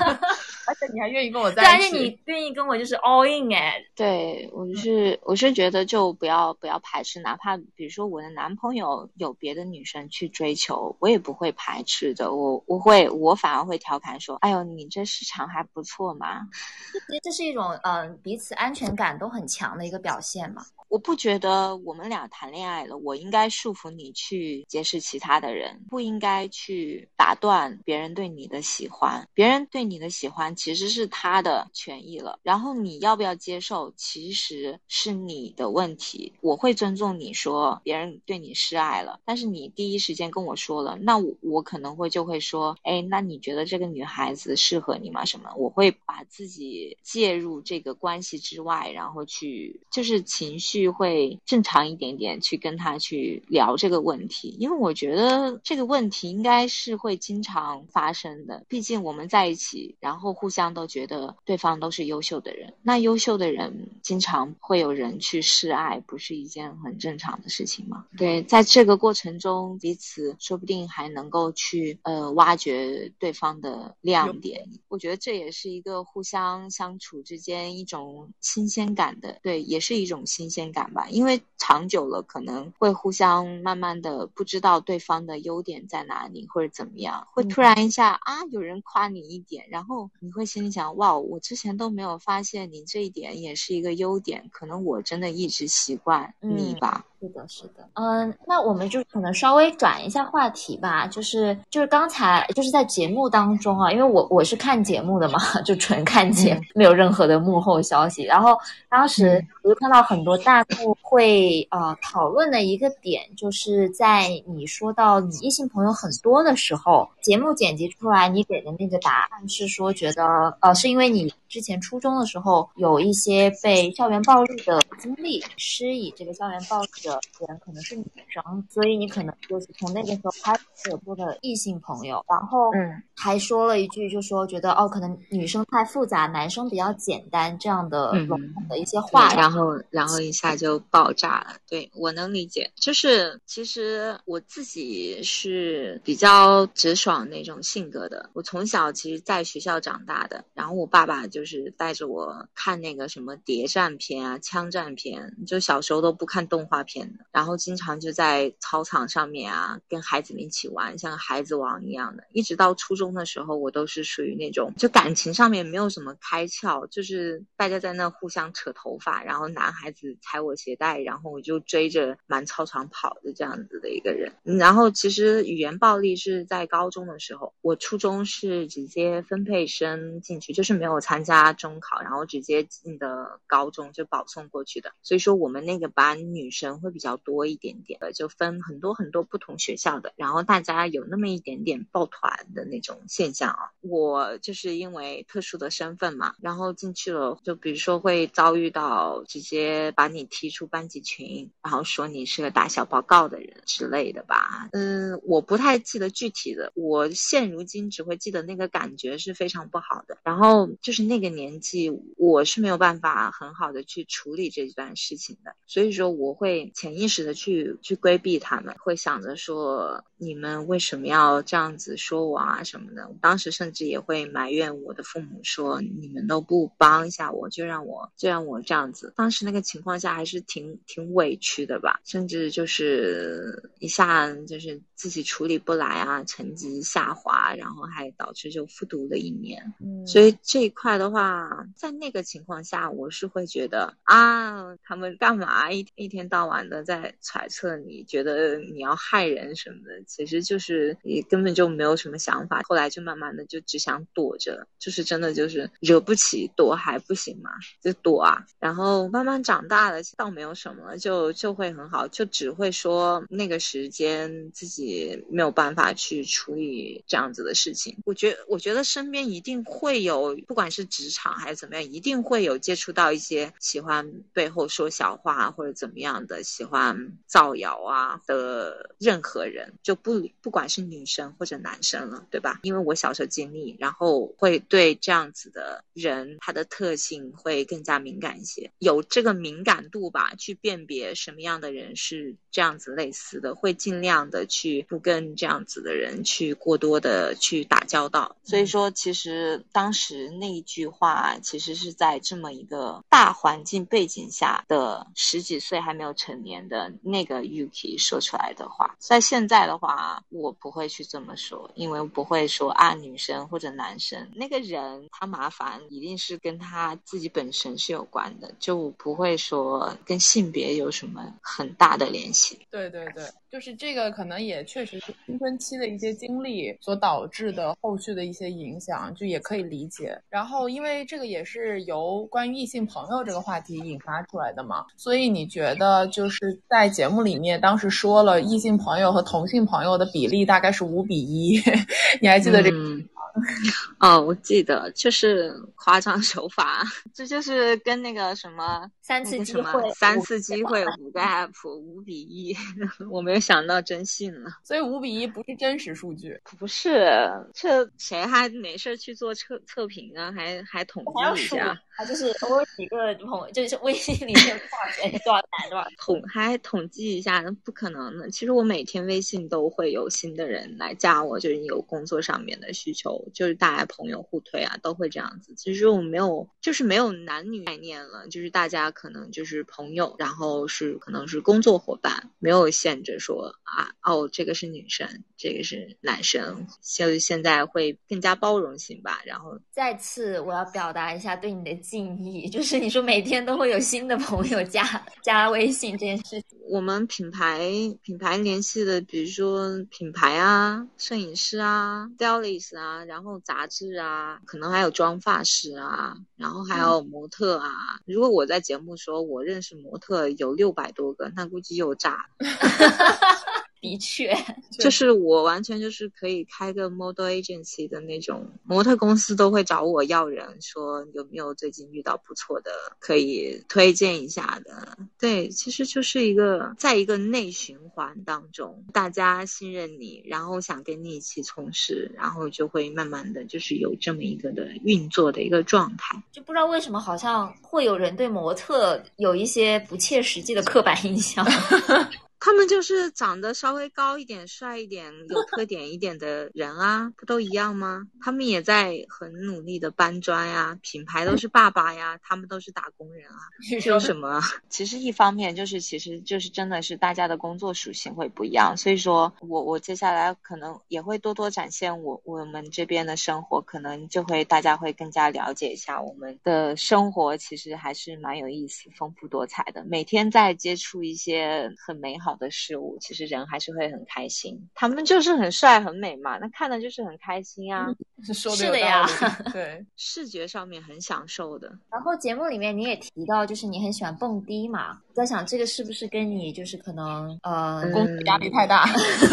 [0.66, 16.42] 而且你还愿意跟我在一起，但是你愿意跟我就是 all in 哎，对我是我是觉得就不要不要排斥，哪怕比如说我的男朋友有别的女生去追求，我也不会排斥的，我我会我反而会调侃说，哎呦你这市场还不错嘛，
[17.08, 20.62] 其实这是一种嗯彼此安全感都很强的一个表现嘛。
[20.90, 29.28] 我不觉得我们俩谈恋爱了，我应该束缚你去结识其他的人，不应该去打断别人对你的喜欢。
[29.32, 36.32] 别人对你的喜欢其实是他的权益了，然后你要不要接受，其实是你的问题。
[36.40, 45.24] 我会尊重你说别人对你示爱了，但是你第一时间跟我说了，那我我可能会就会说，哎，那你觉得这个女孩子适合你吗？
[45.24, 45.54] 什么？
[45.56, 50.79] 我会把自己介入这个关系之外，然后去就是情绪。
[50.88, 58.64] 会正常一点点去跟他去聊这个问题，因为我觉得这个问题应该是会经常发生的。
[58.68, 68.06] 毕竟我们在一起，然后互相都觉得对方都是优秀的人，那优秀的人经常会有人去示爱，不是一件很正常的事情吗？
[68.16, 74.68] 对，在这个过程中，彼此说不定还能够去呃挖掘对方的亮点。
[74.88, 80.69] 我觉得这也是一个互相相处之间一种新鲜感的，对，也是一种新鲜。
[80.72, 97.06] 感吧，因为长久了可能会互相慢慢的不知道对方的优点在哪里或者怎么样，会突然一下啊有人夸你一点，然后你会心里想哇，我之前都没有发现你这一点也是一个优点，可能我真的一直习惯你吧。
[97.20, 108.22] 是的，是的，嗯，那我们就可能稍微转一下话题吧，就是就是刚才就是在节目当中啊，因为我我是看节目的嘛，就纯看节，没有任何的幕后消息。
[108.22, 108.56] 然后
[108.88, 127.20] 当时我就看到很多弹幕会呃讨论的一个点，就是在你说到你异性朋友很多的时候，节目剪辑出来你给的那个答案是说觉得呃是因为你之前初中的时候有一些被校园暴力的经历，施以这个校园暴力的。
[127.48, 141.56] 人可能是女生，所以你可能就是从那个时候开始有多的异性朋友，然后嗯，还说了一句，就说觉得哦，可能女生太复杂，男生比较简单这样的笼统的一些话，然后然后一下就爆炸了。
[141.66, 157.24] 对我能理解，就是其实我自己是比较直爽那种性格的，我从小其实在学校长大的，然后我爸爸就就是带着我看那个什么谍战片啊、枪战片，就小时候都不看动画片的。
[157.32, 162.24] 然后经常就在操场上面啊，跟孩子们一起玩，像孩子王一样的。
[162.34, 174.30] 一直到初中的时候，我都是属于那种就感情上面没有什么开窍，就是大家在那互相扯头发，然后男孩子踩我鞋带，然后我就追着满操场跑的这样子的一个人。
[174.42, 184.92] 然后其实语言暴力是在高中的时候，我初中是直接分配生进去，就是没有参加家中考，然后直接进的高中就保送过去的。
[185.02, 186.90] 所以说我们那个班女生会。
[186.90, 193.70] 比较多一点点的，就分很多很多不同学校的，然后大家有那么一点点抱团的那种现象啊。
[193.80, 204.68] 我就是因为特殊的身份嘛，然后进去了，就比如说会遭遇到直接把你踢出班级群，然后说你是个打小报告的人之类的吧。
[204.72, 210.18] 嗯，我不太记得具体的，我现如今只会记得那个感觉是非常不好的。
[210.24, 216.70] 然后就是那年纪，我是没有办法很好的去处理这段事情的，所以说我会。
[216.72, 223.10] 潜意识的去去规避他们，会想着说你们为什么要这样子说我啊什么的。
[223.20, 229.12] 当时甚至也会埋怨我的父母说你们都不帮一下我，就让我就让我这样子。
[229.16, 239.74] 当时那个情况下还是挺挺委屈的吧，甚至就是一下就是自己处理不来啊，成绩下滑，然后还导致就复读了一年。
[239.80, 246.60] 嗯，所以这一块的话，在那个情况下，我是会觉得啊，他们干嘛一一天到晚。
[246.70, 252.60] 的在揣测你，觉得你要害人什么的，其实就是你根本就没有什么想法。
[252.68, 257.50] 后来就慢慢的就只想躲着，就是真的就是惹不起躲还不行嘛，
[257.82, 258.46] 就躲啊。
[258.60, 267.98] 然后慢慢长大了，倒没有什么了，就就会很好，就只会说那个时间自己没有办法去处理这样子的事情。
[268.04, 282.60] 我觉我觉得身边一定会有，不管是职场还是怎么样，一定会有接触到一些喜欢背后说小话或者怎么样的，喜欢造谣啊的任何人，就不不管是女生或者男生了，对吧？
[282.62, 298.36] 因为我小时候经历，然后会对这样子的人他的特性会更加敏感一些，有这个敏感度吧，去辨别什么样的人是这样子类似的，会尽量的去不跟这样子的人去过多的去打交道。
[298.44, 308.96] 所以说，其实当时那一句句话，其实是在这么一个大环境背景下的十几岁还没有成年的那个 Yuki 说出来的话。
[308.98, 322.66] 在现在的话，我不会去这么说，因为不会说啊，女生或者男生那个人他麻烦，一定是跟他自己本身是有关的，就不会说跟性别有什么很大的联系。
[322.70, 323.24] 对对对。
[323.50, 330.16] 就是这个，可能也确实是青春期的一些经历所导致的后续的一些影响，就也可以理解。
[330.28, 341.60] 然后，因为这个也是由关于异性朋友这个话题引发出来的嘛，所以你觉得就是在节目里面当时说了异性朋友和同性朋友的比例大概是五比一，
[342.22, 342.76] 你还记得这个？
[344.00, 346.82] 哦，我记得，就是夸张手法，
[347.14, 352.56] 这就是跟那个什么三次机会，三次机会五个 app 五比一，
[353.08, 354.50] 我没有想到真信了。
[354.62, 360.30] 所以五比一不是真实数据，不是，这谁还没事去做测测评啊？
[360.32, 361.80] 还还统计一下。
[361.96, 368.30] 他就是我有几个朋友，就是微信里面多少人多少男多少统还统计一下，那不可能的。
[368.30, 375.52] 其实我每天微信都会有新的人来加我，就是有工作上面的需求，就是大家朋友互推啊，都会这样子。
[375.54, 389.20] 其实我没有，就是没有男女概念了，就是大家可能就是朋友，然后是可能是工作伙伴，没有限制说啊哦这个是女生，这个是男生，就现在会更加包容性吧。
[389.24, 391.80] 然后再次我要表达一下对你的。
[391.80, 396.58] 敬意就是你说每天都会有新的朋友加加微信这件事情。
[396.68, 397.58] 我们品牌
[398.02, 407.98] 品牌联系的，比如说品牌啊、摄影师啊、stylist 啊，然后杂志啊，可能还有妆发师啊，然后还有模特啊。
[408.04, 412.26] 如果我在节目说我认识模特有六百多个，那估计又炸。
[413.80, 414.36] 的确，
[414.78, 424.98] 就是 我完全就是可以开个 model agency 的那种模特公司都会找我要人，说有没有最近遇到不错的可以推荐一下的。
[425.18, 436.22] 对，其实就是一个在一个内循环当中，大家信任你，然后想跟你一起从事，然后就会慢慢的就是有这么一个的运作的一个状态。
[436.30, 441.46] 就不知道为什么好像会有人对模特有一些不切实际的刻板印象。
[442.40, 448.08] 他们就是长得稍微高一点、帅一点、有 特点一点的人啊，不都一样吗？
[448.22, 453.36] 他们也在很努力的搬砖呀，品牌都是爸爸呀，他们都是打工人啊，
[453.82, 454.40] 说什么？
[454.70, 469.84] 其实一方面就是，其实就是真的是大家的工作属性会不一样，所以说我我接下来可能也会多多展现我我们这边的生活，可能就会大家会更加了解一下我们的生活，其实还是蛮有意思、丰富多彩的。
[469.84, 472.29] 每天在接触一些很美好。
[472.30, 474.68] 好的事物，其实人还是会很开心。
[474.72, 477.92] 他们就是很帅很美嘛，那看的就是很开心啊。
[478.22, 479.04] 是的呀，
[479.52, 481.76] 对， 视觉上面很享受的。
[481.90, 485.00] 然后节目里面你也提到，就是你很喜欢蹦迪嘛。
[485.14, 488.84] 在想这个是不是跟你就是可能呃工作压力太大？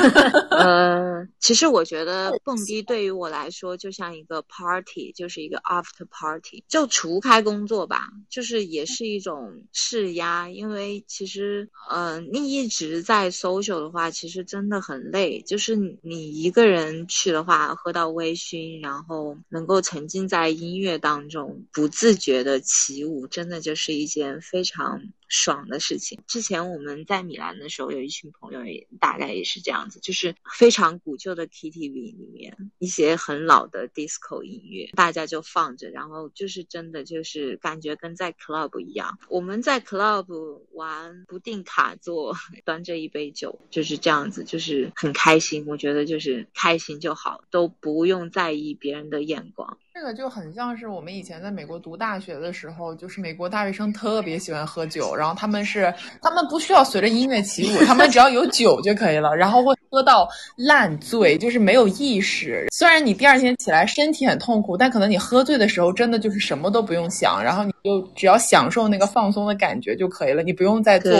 [0.52, 6.64] 呃，其实我觉得蹦迪对于我来说就像一个 party，就是一个 after party。
[6.68, 15.42] 就除开工作吧，就是也是一种释压，因为其实呃你一直在 social 的话，其实真的很累。
[15.42, 25.02] 就是你一个人去的话，喝到微醺，然后能够沉浸在音乐当中，不自觉的起舞，真的就是一件非常。
[25.28, 26.20] 爽的事情。
[26.28, 39.18] 之前我们在米兰的时候，有一群朋友也大概也是这样子，就是非常古旧的 KTV 里面一些很老的 disco 音乐，大家就放着，然后就是真的就是感觉跟在 club 一样。
[39.30, 45.66] 我们在 club 玩不定卡座，端着一杯酒，就是这样子，就是很开心。
[45.68, 49.78] 我觉得就是开心就好，都不用在意别人的眼光。
[50.00, 55.92] 这个就很像是我们以前在美国读大学的时候，就是美国大学生特别喜欢喝酒，然后他们是
[56.22, 62.66] 他们不需要随着音乐起舞，他们只要有酒就可以了，然后会喝到烂醉，就是没有意识。
[62.72, 71.12] 虽然你第二天起来身体很痛苦，但可能你喝醉的时候真的就是什么都不用想，然后你就只要享受那个放松的感觉就可以了，你不用再做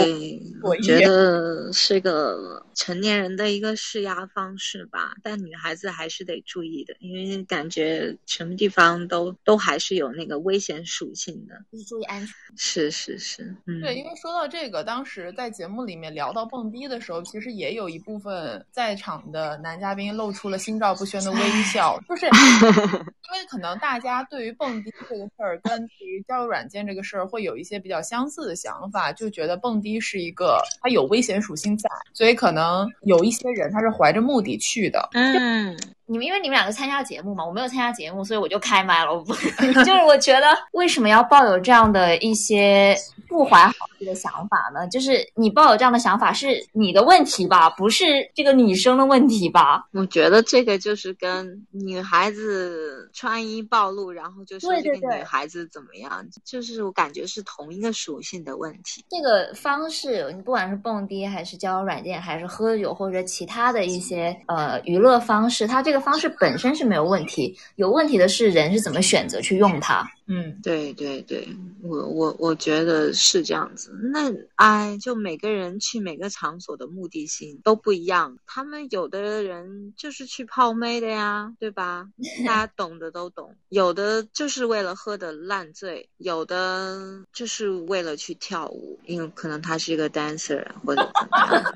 [0.62, 12.34] 我觉得是个成年人的一个释压方式吧，但女孩子还是得注意的，因为感觉什么地方都都还是有那个危险属性的，就是注意安全。
[12.56, 22.26] 是是是，嗯，对，因为说到这个，当时在节目里面聊到蹦迪的时候，其实也有一部分在场的男嘉宾露出了心照不宣的微笑，就是
[23.28, 35.08] 因为可能大家对于蹦迪这个事儿跟对于交友软件这个事儿会有一些比较相似的想法，就觉得蹦迪是一个它有危险属性在，所以可能有一些人他是怀着目的去的。
[35.12, 35.76] 嗯，
[36.08, 39.12] 你们因为你们两个参加节目嘛，我没有参加节目，所以我就开麦了。
[39.12, 39.34] 我不
[39.84, 42.96] 就是我觉得为什么要抱有这样的一些
[43.28, 44.88] 不怀好意的想法呢？
[44.88, 48.04] 就是你抱有这样的想法是你的问题吧，不是
[48.34, 49.86] 这个女生的问题吧？
[49.92, 59.04] 我觉得这个就是跟女孩子穿衣暴露，然后就是这个女孩子怎么样，就是我感觉是同一个属性的问题。
[59.10, 70.08] 这个方式，你不管是蹦迪还是交友软件，还是喝酒或者其他的一些呃娱乐方式，它这个方式本身是没有问题，有问题的是人是怎么选择去用它。
[70.30, 71.48] 嗯，对对对，
[71.82, 73.90] 我我我觉得是这样子。
[74.12, 78.36] 那哎，就每个人去每个场所的目的性都不一样。
[78.46, 82.06] 他们有的人就是去泡妹的呀，对吧？
[82.46, 83.54] 大家懂的都懂。
[83.70, 91.64] 有的就是为了喝的烂醉，有的就是为了去跳舞，因为可能他是一个 dancer 或者怎么样。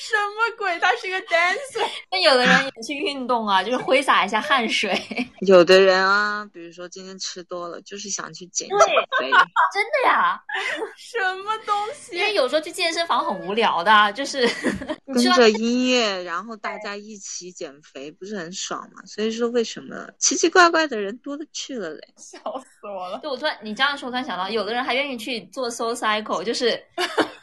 [0.00, 0.76] 什么鬼？
[0.80, 1.88] 他是个 dancer。
[2.10, 4.98] 那有的人也去运动啊，就是挥洒一下汗水。
[5.46, 9.30] 有的人啊，比如说今天吃多了，就是想去减减肥。
[9.72, 10.40] 真的呀？
[10.96, 12.16] 什么东西？
[12.16, 14.48] 因为有时候去健身房很无聊的，就是
[15.06, 19.02] 跟着音乐，然后大家一起减肥，不是很爽吗？
[19.06, 22.00] 所以说，为什么奇奇怪怪的人多了去了嘞？
[22.16, 23.18] 笑死我了！
[23.20, 26.80] 对我突然你这样说，我突然想到，有的人还愿意去做 soul cycle，就是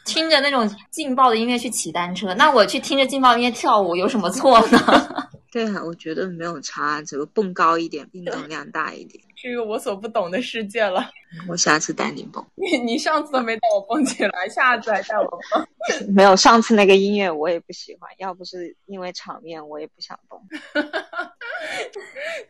[0.05, 2.33] 听着那种劲爆的音乐去骑单车。
[2.35, 5.29] 那我去听着劲爆音乐跳舞有什么错呢？
[5.51, 9.23] 对啊，我觉得没有差，只不过蹦高一点，运动量大一点。
[9.39, 11.09] 是一个我所不懂的世界了。
[11.47, 12.43] 我下次带你蹦。
[12.55, 15.67] 你你上次都没带我蹦起来，下次还带我蹦？
[16.15, 20.39] 没有，上次那个音乐我也不喜欢，要不是因为场面，我也不想蹦。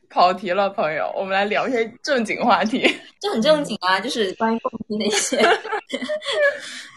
[0.10, 2.82] 跑题了，朋友，我们来聊一些正经话题。
[3.20, 5.38] 这很正经啊，就是关于蹦迪的一些。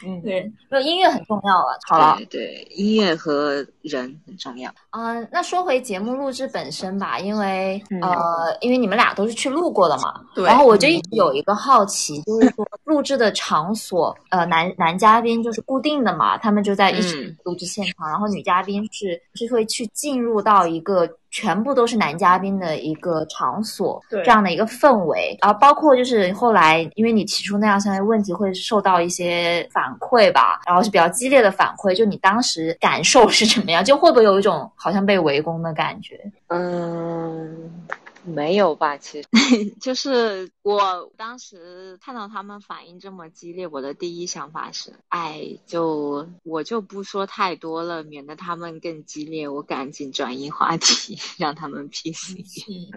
[0.07, 1.77] 嗯，对，没有音乐很重要啊。
[1.87, 4.71] 好了，对，音乐和人很重要。
[4.91, 10.15] 嗯，那说回节目录制本身吧，因为呃，因为你们俩都是去录过的嘛。
[10.35, 10.45] 对。
[10.45, 21.09] 然后我就一直有一个好奇，就是说录制的场所，呃，男男嘉宾就是固定的嘛，他们就在一起录制现场，然后女嘉宾是是会去进入到一个。
[21.33, 33.85] 全部都是男嘉宾的一个场所，这样的一个氛围，然后包括就是后来，因为你提出那样相关问题，会受到一些反馈吧，然后是比较激烈的反馈，就你当时感受是怎么样？
[33.85, 36.21] 就会不会有一种好像被围攻的感觉？
[36.49, 37.71] 嗯。
[38.31, 39.29] 没有吧，其实
[39.81, 52.37] 就是我当时看到他们反应这么激烈，我的第一想法是，哎，就我就不说太多了，免得他们更激烈，我赶紧转移话题， 让他们 PC。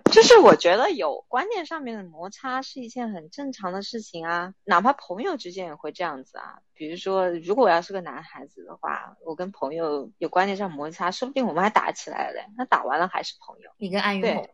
[0.11, 6.59] 就是我觉得有观念上面的摩擦是一件很正常的事情啊，哪怕朋友之间也会这样子啊。
[6.75, 12.41] 比如说，如果我要是个男孩子的话，我跟朋友有观念上摩擦，说不定我们还打起来了。
[12.57, 13.69] 那打完了还是朋友。
[13.77, 14.49] 你跟安于鹏，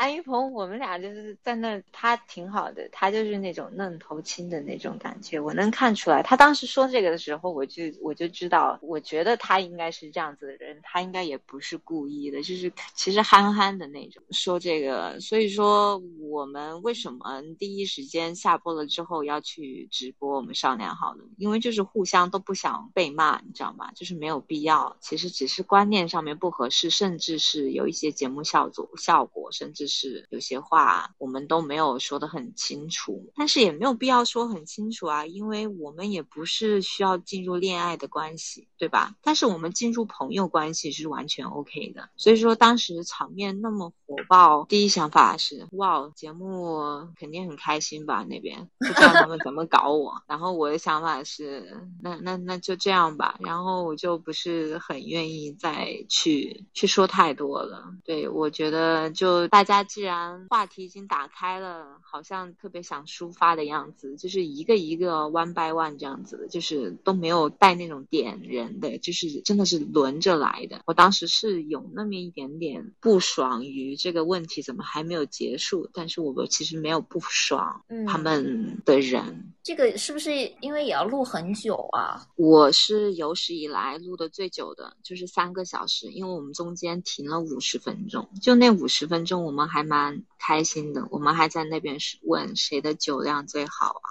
[0.00, 6.22] 安于鹏，我们俩就是在那，他挺好的，他就是那种愣头青的那种感觉，我能看出来。
[6.22, 15.20] 他当时说这个的时候，我就我就知道，我觉得他应该是这样子的人，他应该也不是故意的，就是其实憨憨的那种说这个。
[15.20, 15.98] 所以说，
[16.30, 20.34] 我们为什么第一时间下播了之后要去直播？
[20.36, 20.96] 我们商量。
[20.96, 23.92] 好的，因为就是互相都不想被骂，你知道吗？
[23.92, 39.14] 就是没有必要，其实只是观念上面不合适，甚至是有一些节目效果效果，甚至是有些话我们都没有说得很清楚，但是也没有必要说很清楚啊，因为我们也不是需要进入恋爱的关系，对吧？
[39.22, 46.80] 但是我们进入朋友关系是完全 OK 的，所以说当时场面那么火爆，第一想法是哇，节目
[47.16, 48.24] 肯定很开心吧？
[48.28, 50.80] 那边不知道他们怎么搞我， 然后我的。
[50.80, 57.84] 想法是，那那那就这样吧，然后我就不是很愿意再去去说太多了。
[58.02, 70.82] 对我觉得，就大家家既然话题已经打开了，好像特别想抒发的样子，就是一个一个 one by one 这样子的，就是都没有带那种点人的，就是真的是轮着来的。
[70.86, 79.52] 我当时是有那么一点点不爽于这个问题怎么还没有结束，但是我其实没有不爽他们的人。
[79.62, 82.26] 这个是不是因为也要录很久啊？
[82.36, 94.10] 我是有史以来录的最久的，就是三个小时，因为我们中间停了五十分钟，就那五十分钟我们还蛮开心的，我们还在那边是问谁的酒量最好啊，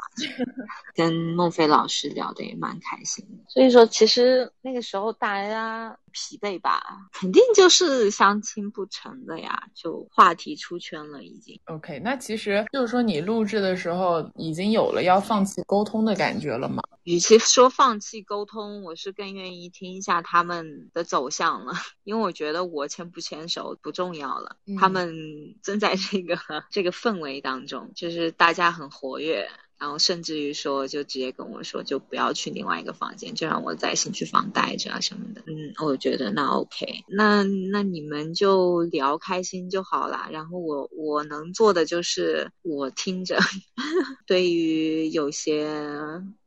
[0.95, 3.43] 跟孟非老师聊的也蛮开心的。
[3.49, 5.99] 所以说，其实那个时候大家。
[6.11, 6.81] 疲惫吧，
[7.13, 11.59] 肯定就是相亲不成的呀，就话题出圈了已经。
[11.65, 16.81] OK，那其实就是说你录制的时候已经有了要放弃沟通的感觉了吗？
[17.03, 25.15] 与其说放弃沟通，我是更愿意听一下他们的走向了，因为我觉得我牵不牵手不重要了，他们
[25.63, 26.37] 正在这个
[26.69, 29.47] 这个氛围当中，就是大家很活跃。
[29.79, 35.41] 然后甚至于说，就直接跟我说，就不要去另外一个房间，就让我在兴趣房待着啊什么的。
[35.47, 40.29] 嗯，我觉得那 OK，那那你们就聊开心就好啦。
[40.31, 43.39] 然后我我能做的就是我听着。
[44.27, 45.67] 对于有些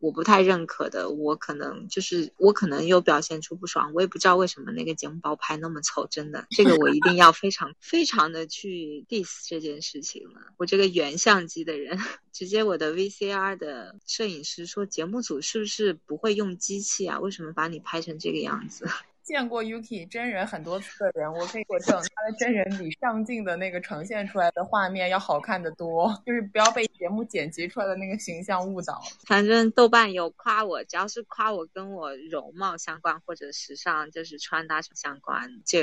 [0.02, 3.92] 我不太认可的，我可能就是我可能又表现出不爽。
[3.94, 10.40] 我也不知道为什么那个节目包拍那么丑，真的，这个我一定要非常非常的去 diss 这件事情了。
[10.56, 11.96] 我这个原相机的人，
[12.32, 17.20] 直接我的 VCR 的摄影师说：“节目组是不是不会用机器啊？
[17.20, 18.88] 为什么把你拍成这个样子？”
[19.24, 26.12] 见过 Yuki 真人很多次的人，我可以作证，他的真人比上镜的那个呈现出来的画面要好看的多。
[26.26, 29.00] 就是不要被节目剪辑出来的那个形象误导。
[29.26, 35.78] 反正豆瓣有夸我，只要是夸我跟我容貌相关或者时尚就是穿搭相关，就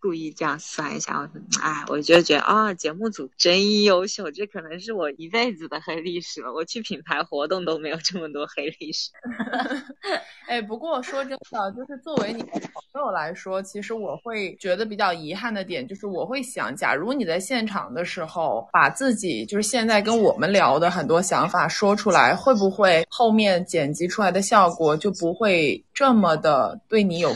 [0.00, 1.30] 故意这样算一下。
[1.60, 6.52] 哎，我就觉得啊，节目组真优秀，这可能是我一辈子的黑历史了。
[6.52, 9.10] 我去品牌活动都没有这么多黑历史。
[10.46, 12.44] 哎，不过说真的，就是作为你。
[12.92, 27.34] 对我来说，其实我会觉得比较遗憾的点，就是我会想，假如你在现场的时候，把自己就是现在跟我们聊的很多想法说出来，会不会后面剪辑出来的效果就不会这么的对你有？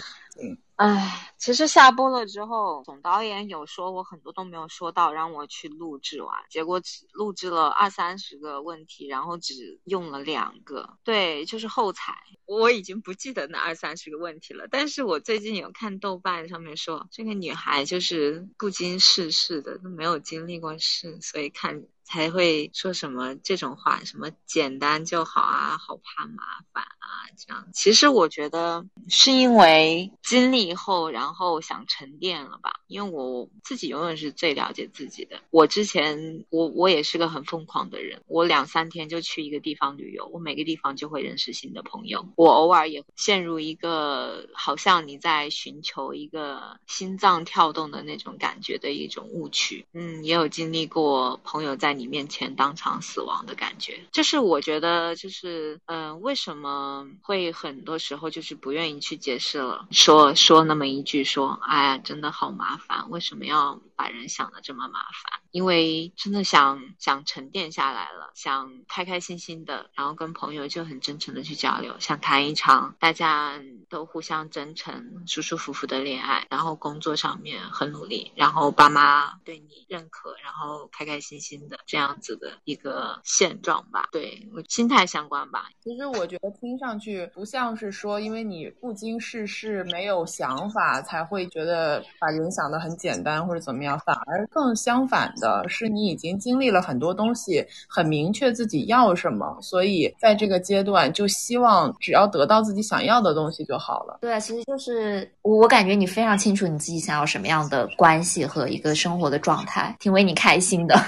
[0.79, 12.14] 唉，其实下播了之后，总导演有说我很多都没有说到，让我去录制完，结果只录制了二三十个问题，然后只用了两个，对，就是后采。
[12.47, 21.83] 我已经不记得那二三十个问题了，但是我最近有看豆瓣上面说，这个女孩就是不经世事的，都没有经历过事，所以看。
[22.09, 26.42] 才会说什么这种话，什么简单就好啊，好怕麻
[26.72, 27.68] 烦啊，这样。
[27.74, 32.80] 其实我觉得是因为经历后，然后想沉淀了吧。
[32.86, 35.38] 因为我自己永远是最了解自己的。
[35.50, 42.26] 我之前，我我也是个很疯狂的人，我两三天就去一个地方旅游，我每个地方就会认识新的朋友。
[42.36, 49.84] 我偶尔也陷入一个好像你在寻求一个心脏跳动的那种感觉的一种误区。
[49.92, 51.97] 嗯，也有经历过朋友在。
[51.99, 65.40] 你面前当场死亡的感觉，就是我觉得，就是嗯，为什么会很多时候就是不愿意去解释了，说说那么一句，说哎呀，真的好麻烦，为什么要把人想的这么麻烦？
[65.51, 81.78] 因为真的想想沉淀下来了，想开开心心的，然后跟朋友就很真诚的去交流，想谈一场大家都互相真诚、舒舒服服的恋爱，然后工作上面很努力，然后爸妈对你认可，然后开开心心的。
[81.86, 85.70] 这样子的一个现状吧，对我心态相关吧。
[85.82, 104.18] 其实我觉得听上去不像是说，因为你不经世事、没有想法，才会觉得把人想的很简单或者怎么样，反而更相反的是，你已经经历了很多东西，很明确自己要什么，所以在这个阶段就希望只要得到自己想要的东西就好了。
[104.20, 110.97] 对啊，其实就是我我感觉你非常清楚你自己想要什么样的关系和一个生活的状态，挺为你开心的。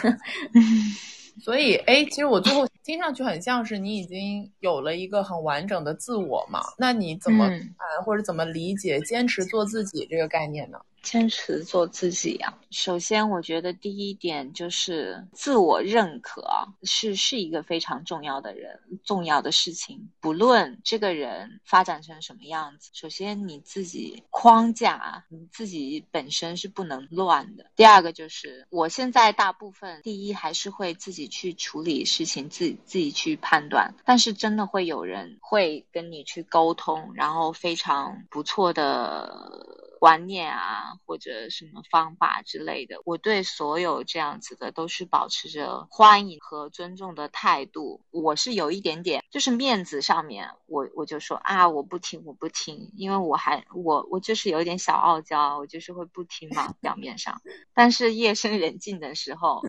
[1.42, 6.60] 所以，哎，其实我最后听上去很像是你已经有了一个很完整的自我嘛？
[6.76, 10.78] 那你怎么看或者怎么理解“坚持做自己”这个概念呢？
[11.02, 12.56] 坚持做自己呀。
[12.70, 16.42] 首先，我觉得第一点就是自我认可
[16.84, 20.08] 是是一个非常重要的人重要的事情。
[20.20, 27.66] 不论这个人发展成什么样子，首先你自己框架你自己本身是不能乱的。
[27.74, 33.92] 第二个就是，我现在大部分第一还是会自己去处理事情，自己自己去判断。
[34.04, 39.88] 但是真的会有人会跟你去沟通，然后非常不错的。
[40.00, 43.02] 观念啊，或者什么方法之类的。
[43.04, 48.00] 我对所有这样子的都是保持着欢迎和尊重的态度。
[48.10, 57.42] 我是有一点点，就是面子上面，我我就说啊，我不听，我不听，因为我还我我就是有点小傲娇，我就是会不听嘛，表面上。
[57.74, 59.62] 但是夜深人静的时候，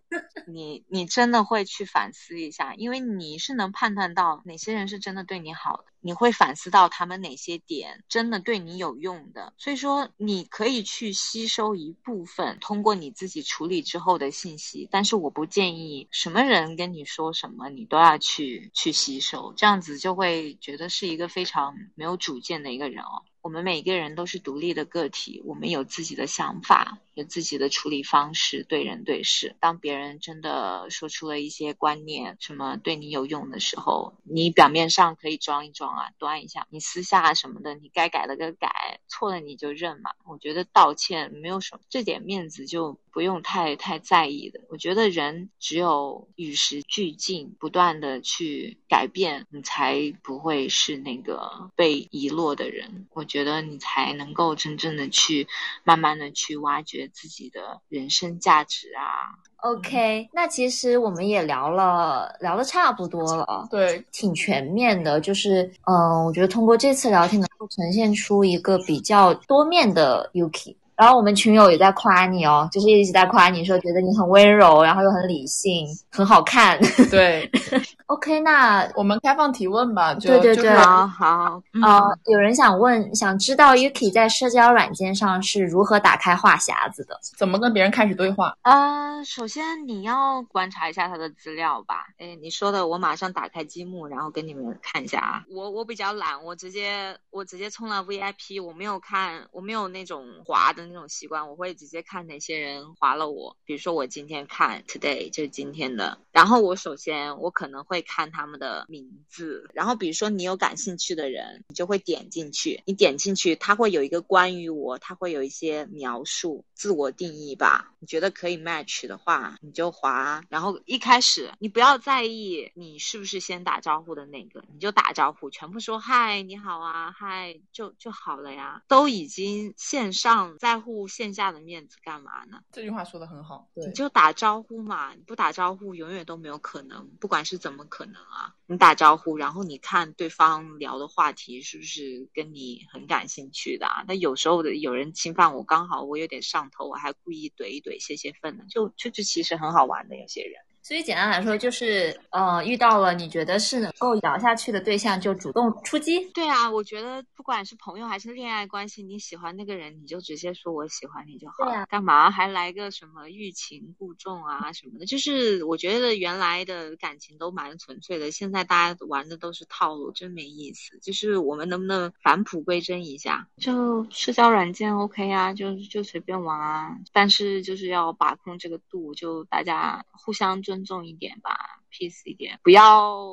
[0.47, 5.83] 你你真的会去反思一下，因为你是能判断到哪些人是真的对你好的。
[6.03, 14.87] 你会反思到他们哪些点真的对你有用的，所以说你可以去吸收一部分，通过你自己处理之后的信息。
[14.91, 23.23] 但是我不建议什么人跟你说什么，你都要去去吸收，这样子就会觉得是一个非常没有主见的一个人哦。
[23.41, 26.99] 我们每个人都是独立的个体，我们有自己的想法。
[27.13, 29.53] 有自己的处理方式，对人对事。
[29.59, 36.65] 当别人真的说出了一些观念，什么对你有用的时候，你表面上可以装一装啊，端一下。
[36.69, 40.11] 你私下什么的，你该改的个改，错了你就认嘛。
[40.23, 44.61] 我觉得道歉没有什么，这点面子就不用太太在意的。
[44.69, 53.07] 我觉得人只有与时俱进，不断的去改变，你才不会是那个被遗落的人。
[53.13, 55.47] 我觉得你才能够真正的去
[55.83, 57.01] 慢慢的去挖掘。
[57.13, 65.19] 自己的人生价值啊，OK，那其实我们也聊了，聊的差不多了，对，挺全面的。
[65.19, 70.75] 就是，嗯，我觉得通过这次聊天能够呈现出一个比较多面的 Yuki。
[71.01, 76.79] 然后我们群友也在夸你哦，就是一直在夸你说，觉得你很温柔，然后又很理性，很好看。
[77.09, 77.49] 对。
[78.05, 80.13] OK，那我们开放提问吧。
[80.13, 81.63] 对对对，好好。
[81.81, 87.17] 呃，有人想问，想知道 Yuki 在社交软件上是如何打开话匣子的？
[87.35, 88.55] 怎么跟别人开始对话？
[88.61, 92.05] 啊，首先你要观察一下他的资料吧。
[92.19, 95.43] 哎，你说的，我马上打开积木，然后跟你们看一下啊。
[95.49, 103.57] 我我比较懒，我直接我直接充了 VIP，我没有看，我没有那种滑的那种习惯，我会直接看哪些人划了我。
[103.65, 108.05] 比如说我今天看 Today 就是今天的，然后我首先我可能会。
[108.11, 112.81] 看他们的名字，然后比如说你有感兴趣的人，你就会点进去。
[112.85, 117.93] 你点进去，它会有一个关于我，它会有一些描述、自我定义吧。
[117.99, 120.43] 你觉得可以 match 的话，你就划。
[120.49, 128.83] 然后一开始你不要在意你是不是先打招呼的那个，你就打招呼，全部说嗨，你好啊，嗨，就就好了呀。
[128.89, 132.61] 都已经线上，在乎线下的面子干嘛呢？
[132.71, 137.85] 这句话说的很好，对，你就打招呼嘛，你不打招呼永远都没有可能，不管是怎么。
[137.91, 144.05] 可能啊，你打招呼，然后你看对方聊的话题是不是跟你很感兴趣的啊？
[144.07, 150.61] 那有时候的有人侵犯我，刚好我有点上头，我还故意怼一怼泄泄愤呢，就就就其实很好玩的有些人。
[150.83, 156.25] 所以简单来说，就是呃，遇到了你觉得是能够聊下去的对象，就主动出击。
[156.31, 161.85] 对啊，我觉得不管是朋友还是恋爱关系，你喜欢那个人，你就直接说我喜欢你就好了。
[161.85, 165.05] 干嘛还来个什么欲擒故纵啊什么的？
[165.05, 170.97] 就是我觉得原来的感情都蛮纯粹的，现在大家玩的都是套路，真没意思。
[170.99, 173.47] 就是我们能不能返璞归真一下？
[173.57, 180.59] 就社交软件 OK 啊，就就随便玩啊，但是就是要把控这个度，就大家互相。
[180.71, 181.80] 尊重一点吧。
[181.91, 183.23] ，peace 一点，不要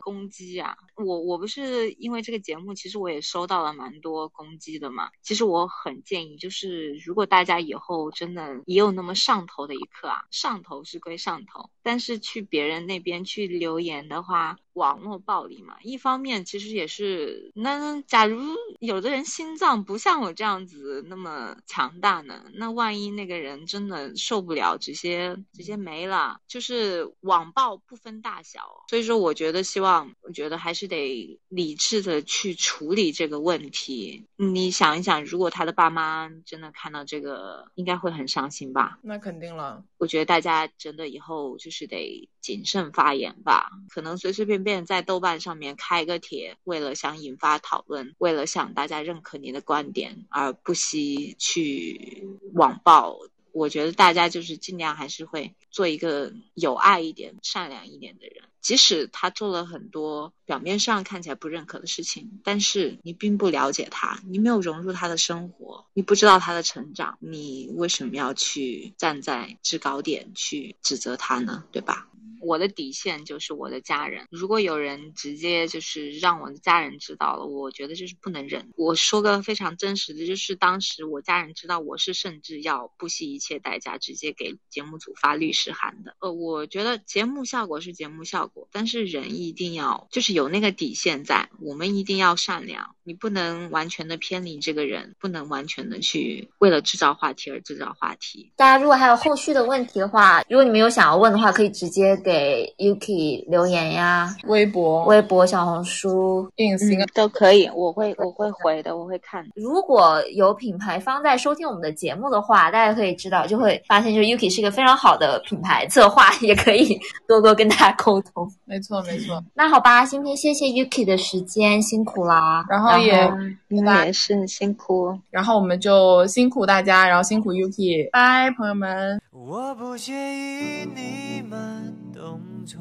[0.00, 0.76] 攻击啊！
[0.96, 5.10] 我我不是因为这个节目，其实我也收到了蛮多攻击的嘛。
[5.22, 14.58] 其实我很建议，就是如果大家以后真的也有那么上头的一刻啊，上头是归上头，但是去别人那边去留言的话。
[14.74, 18.40] 网络暴力嘛，一方面其实也是，那假如
[18.80, 34.24] 有的人心脏不像我这样子那么强大呢，那万一那个人真的受不了，直接直接没了，就是网暴不分大小，所以说我觉得希望，我觉得还是得理智的去处理这个问题。
[34.36, 38.98] 你想一想，如果他的爸妈真的看到这个，应该会很伤心吧？
[39.02, 39.84] 那肯定了。
[39.98, 44.62] 我觉得大家真的以后就是得谨慎发言吧，可能随随便。
[44.62, 53.18] 便在豆瓣上面开个帖，为了想引发讨论，为了想大家认可你的观点，而不惜去网暴。
[53.52, 58.44] 我觉得大家就是尽量还是会做一个有爱一点、善良一点的人。
[58.60, 71.64] 即使他做了很多表面上看起来不认可的事情，但是你并不了解他，你没有融入他的生活，你不知道他的成长，你为什么要去站在制高点去指责他呢？
[71.72, 72.08] 对吧？
[72.42, 74.26] 我的底线就是我的家人。
[74.30, 78.72] 如果有人直接就是让我的家人知道了，我觉得就是不能忍。
[78.76, 86.16] 我说个非常真实的，就是当时我家人知道我是甚至要不惜一切代价直接给节目组发律师函的。
[86.20, 92.96] 呃，我觉得节目效果是节目效果，但是人一定要就是有那个底线在，我们一定要善良。
[93.04, 98.50] 你不能完全的偏离这个人，不能完全的去为了制造话题而制造话题。
[98.56, 109.44] 大家如果还有后续的问题的话，如果你们有想要问的话，可以直接给 Yuki 留言呀，微博、微博、小红书、ins 嗯都可以，我会我会回的，我会看。
[109.54, 118.48] 如果有品牌方在收听我们的节目的话，大家可以知道，就会发现，就是 Yuki 是一个非常好的品牌策划，也可以 多多跟大家沟通。
[118.64, 119.42] 没错没错。
[119.54, 122.64] 那好吧，今天谢谢 Yuki 的时间，辛苦啦。
[122.68, 125.18] 然后也嗯你们也是辛苦。
[125.30, 129.20] 然后我们就辛苦大家，然后辛苦 Yuki，拜，朋友们。
[129.30, 132.80] 我不介意你慢动作，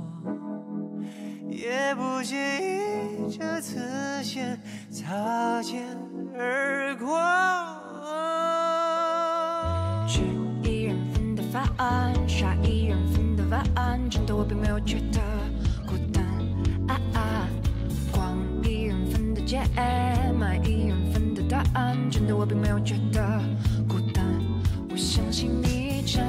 [1.49, 3.79] 也不介意这次
[4.23, 4.59] 先
[4.89, 5.83] 擦肩
[6.37, 7.17] 而过。
[10.07, 10.21] 吃
[10.63, 11.65] 一人份的饭，
[12.27, 13.63] 刷一人份的饭，
[14.09, 15.19] 真的我并没有觉得
[19.51, 23.21] 人份的街，买一人份的答案，真的我并没有觉得
[23.87, 24.23] 孤单。
[24.89, 26.23] 我相信你真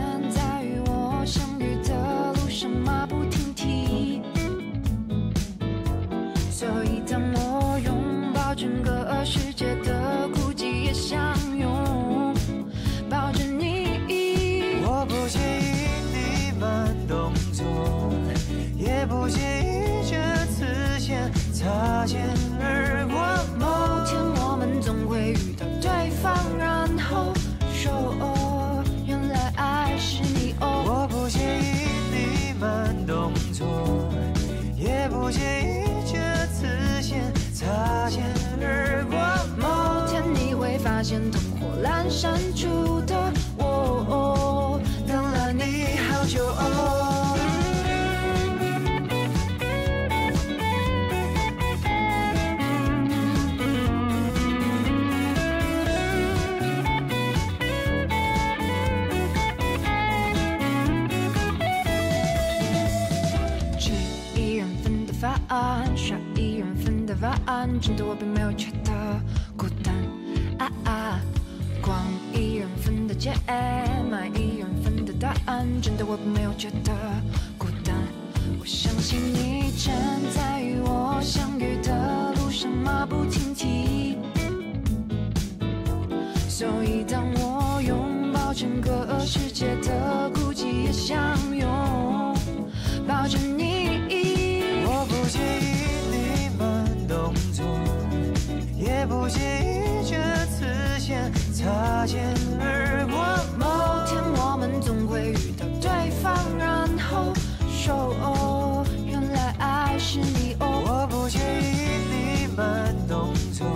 [110.02, 110.82] 是你哦。
[110.84, 113.66] 我不介意你慢动作，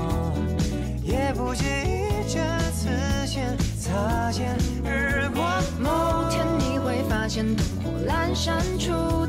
[1.03, 2.41] 也不介意这
[2.73, 2.89] 次
[3.27, 5.45] 先擦肩而过。
[5.79, 9.26] 某天你会发现灯火阑珊处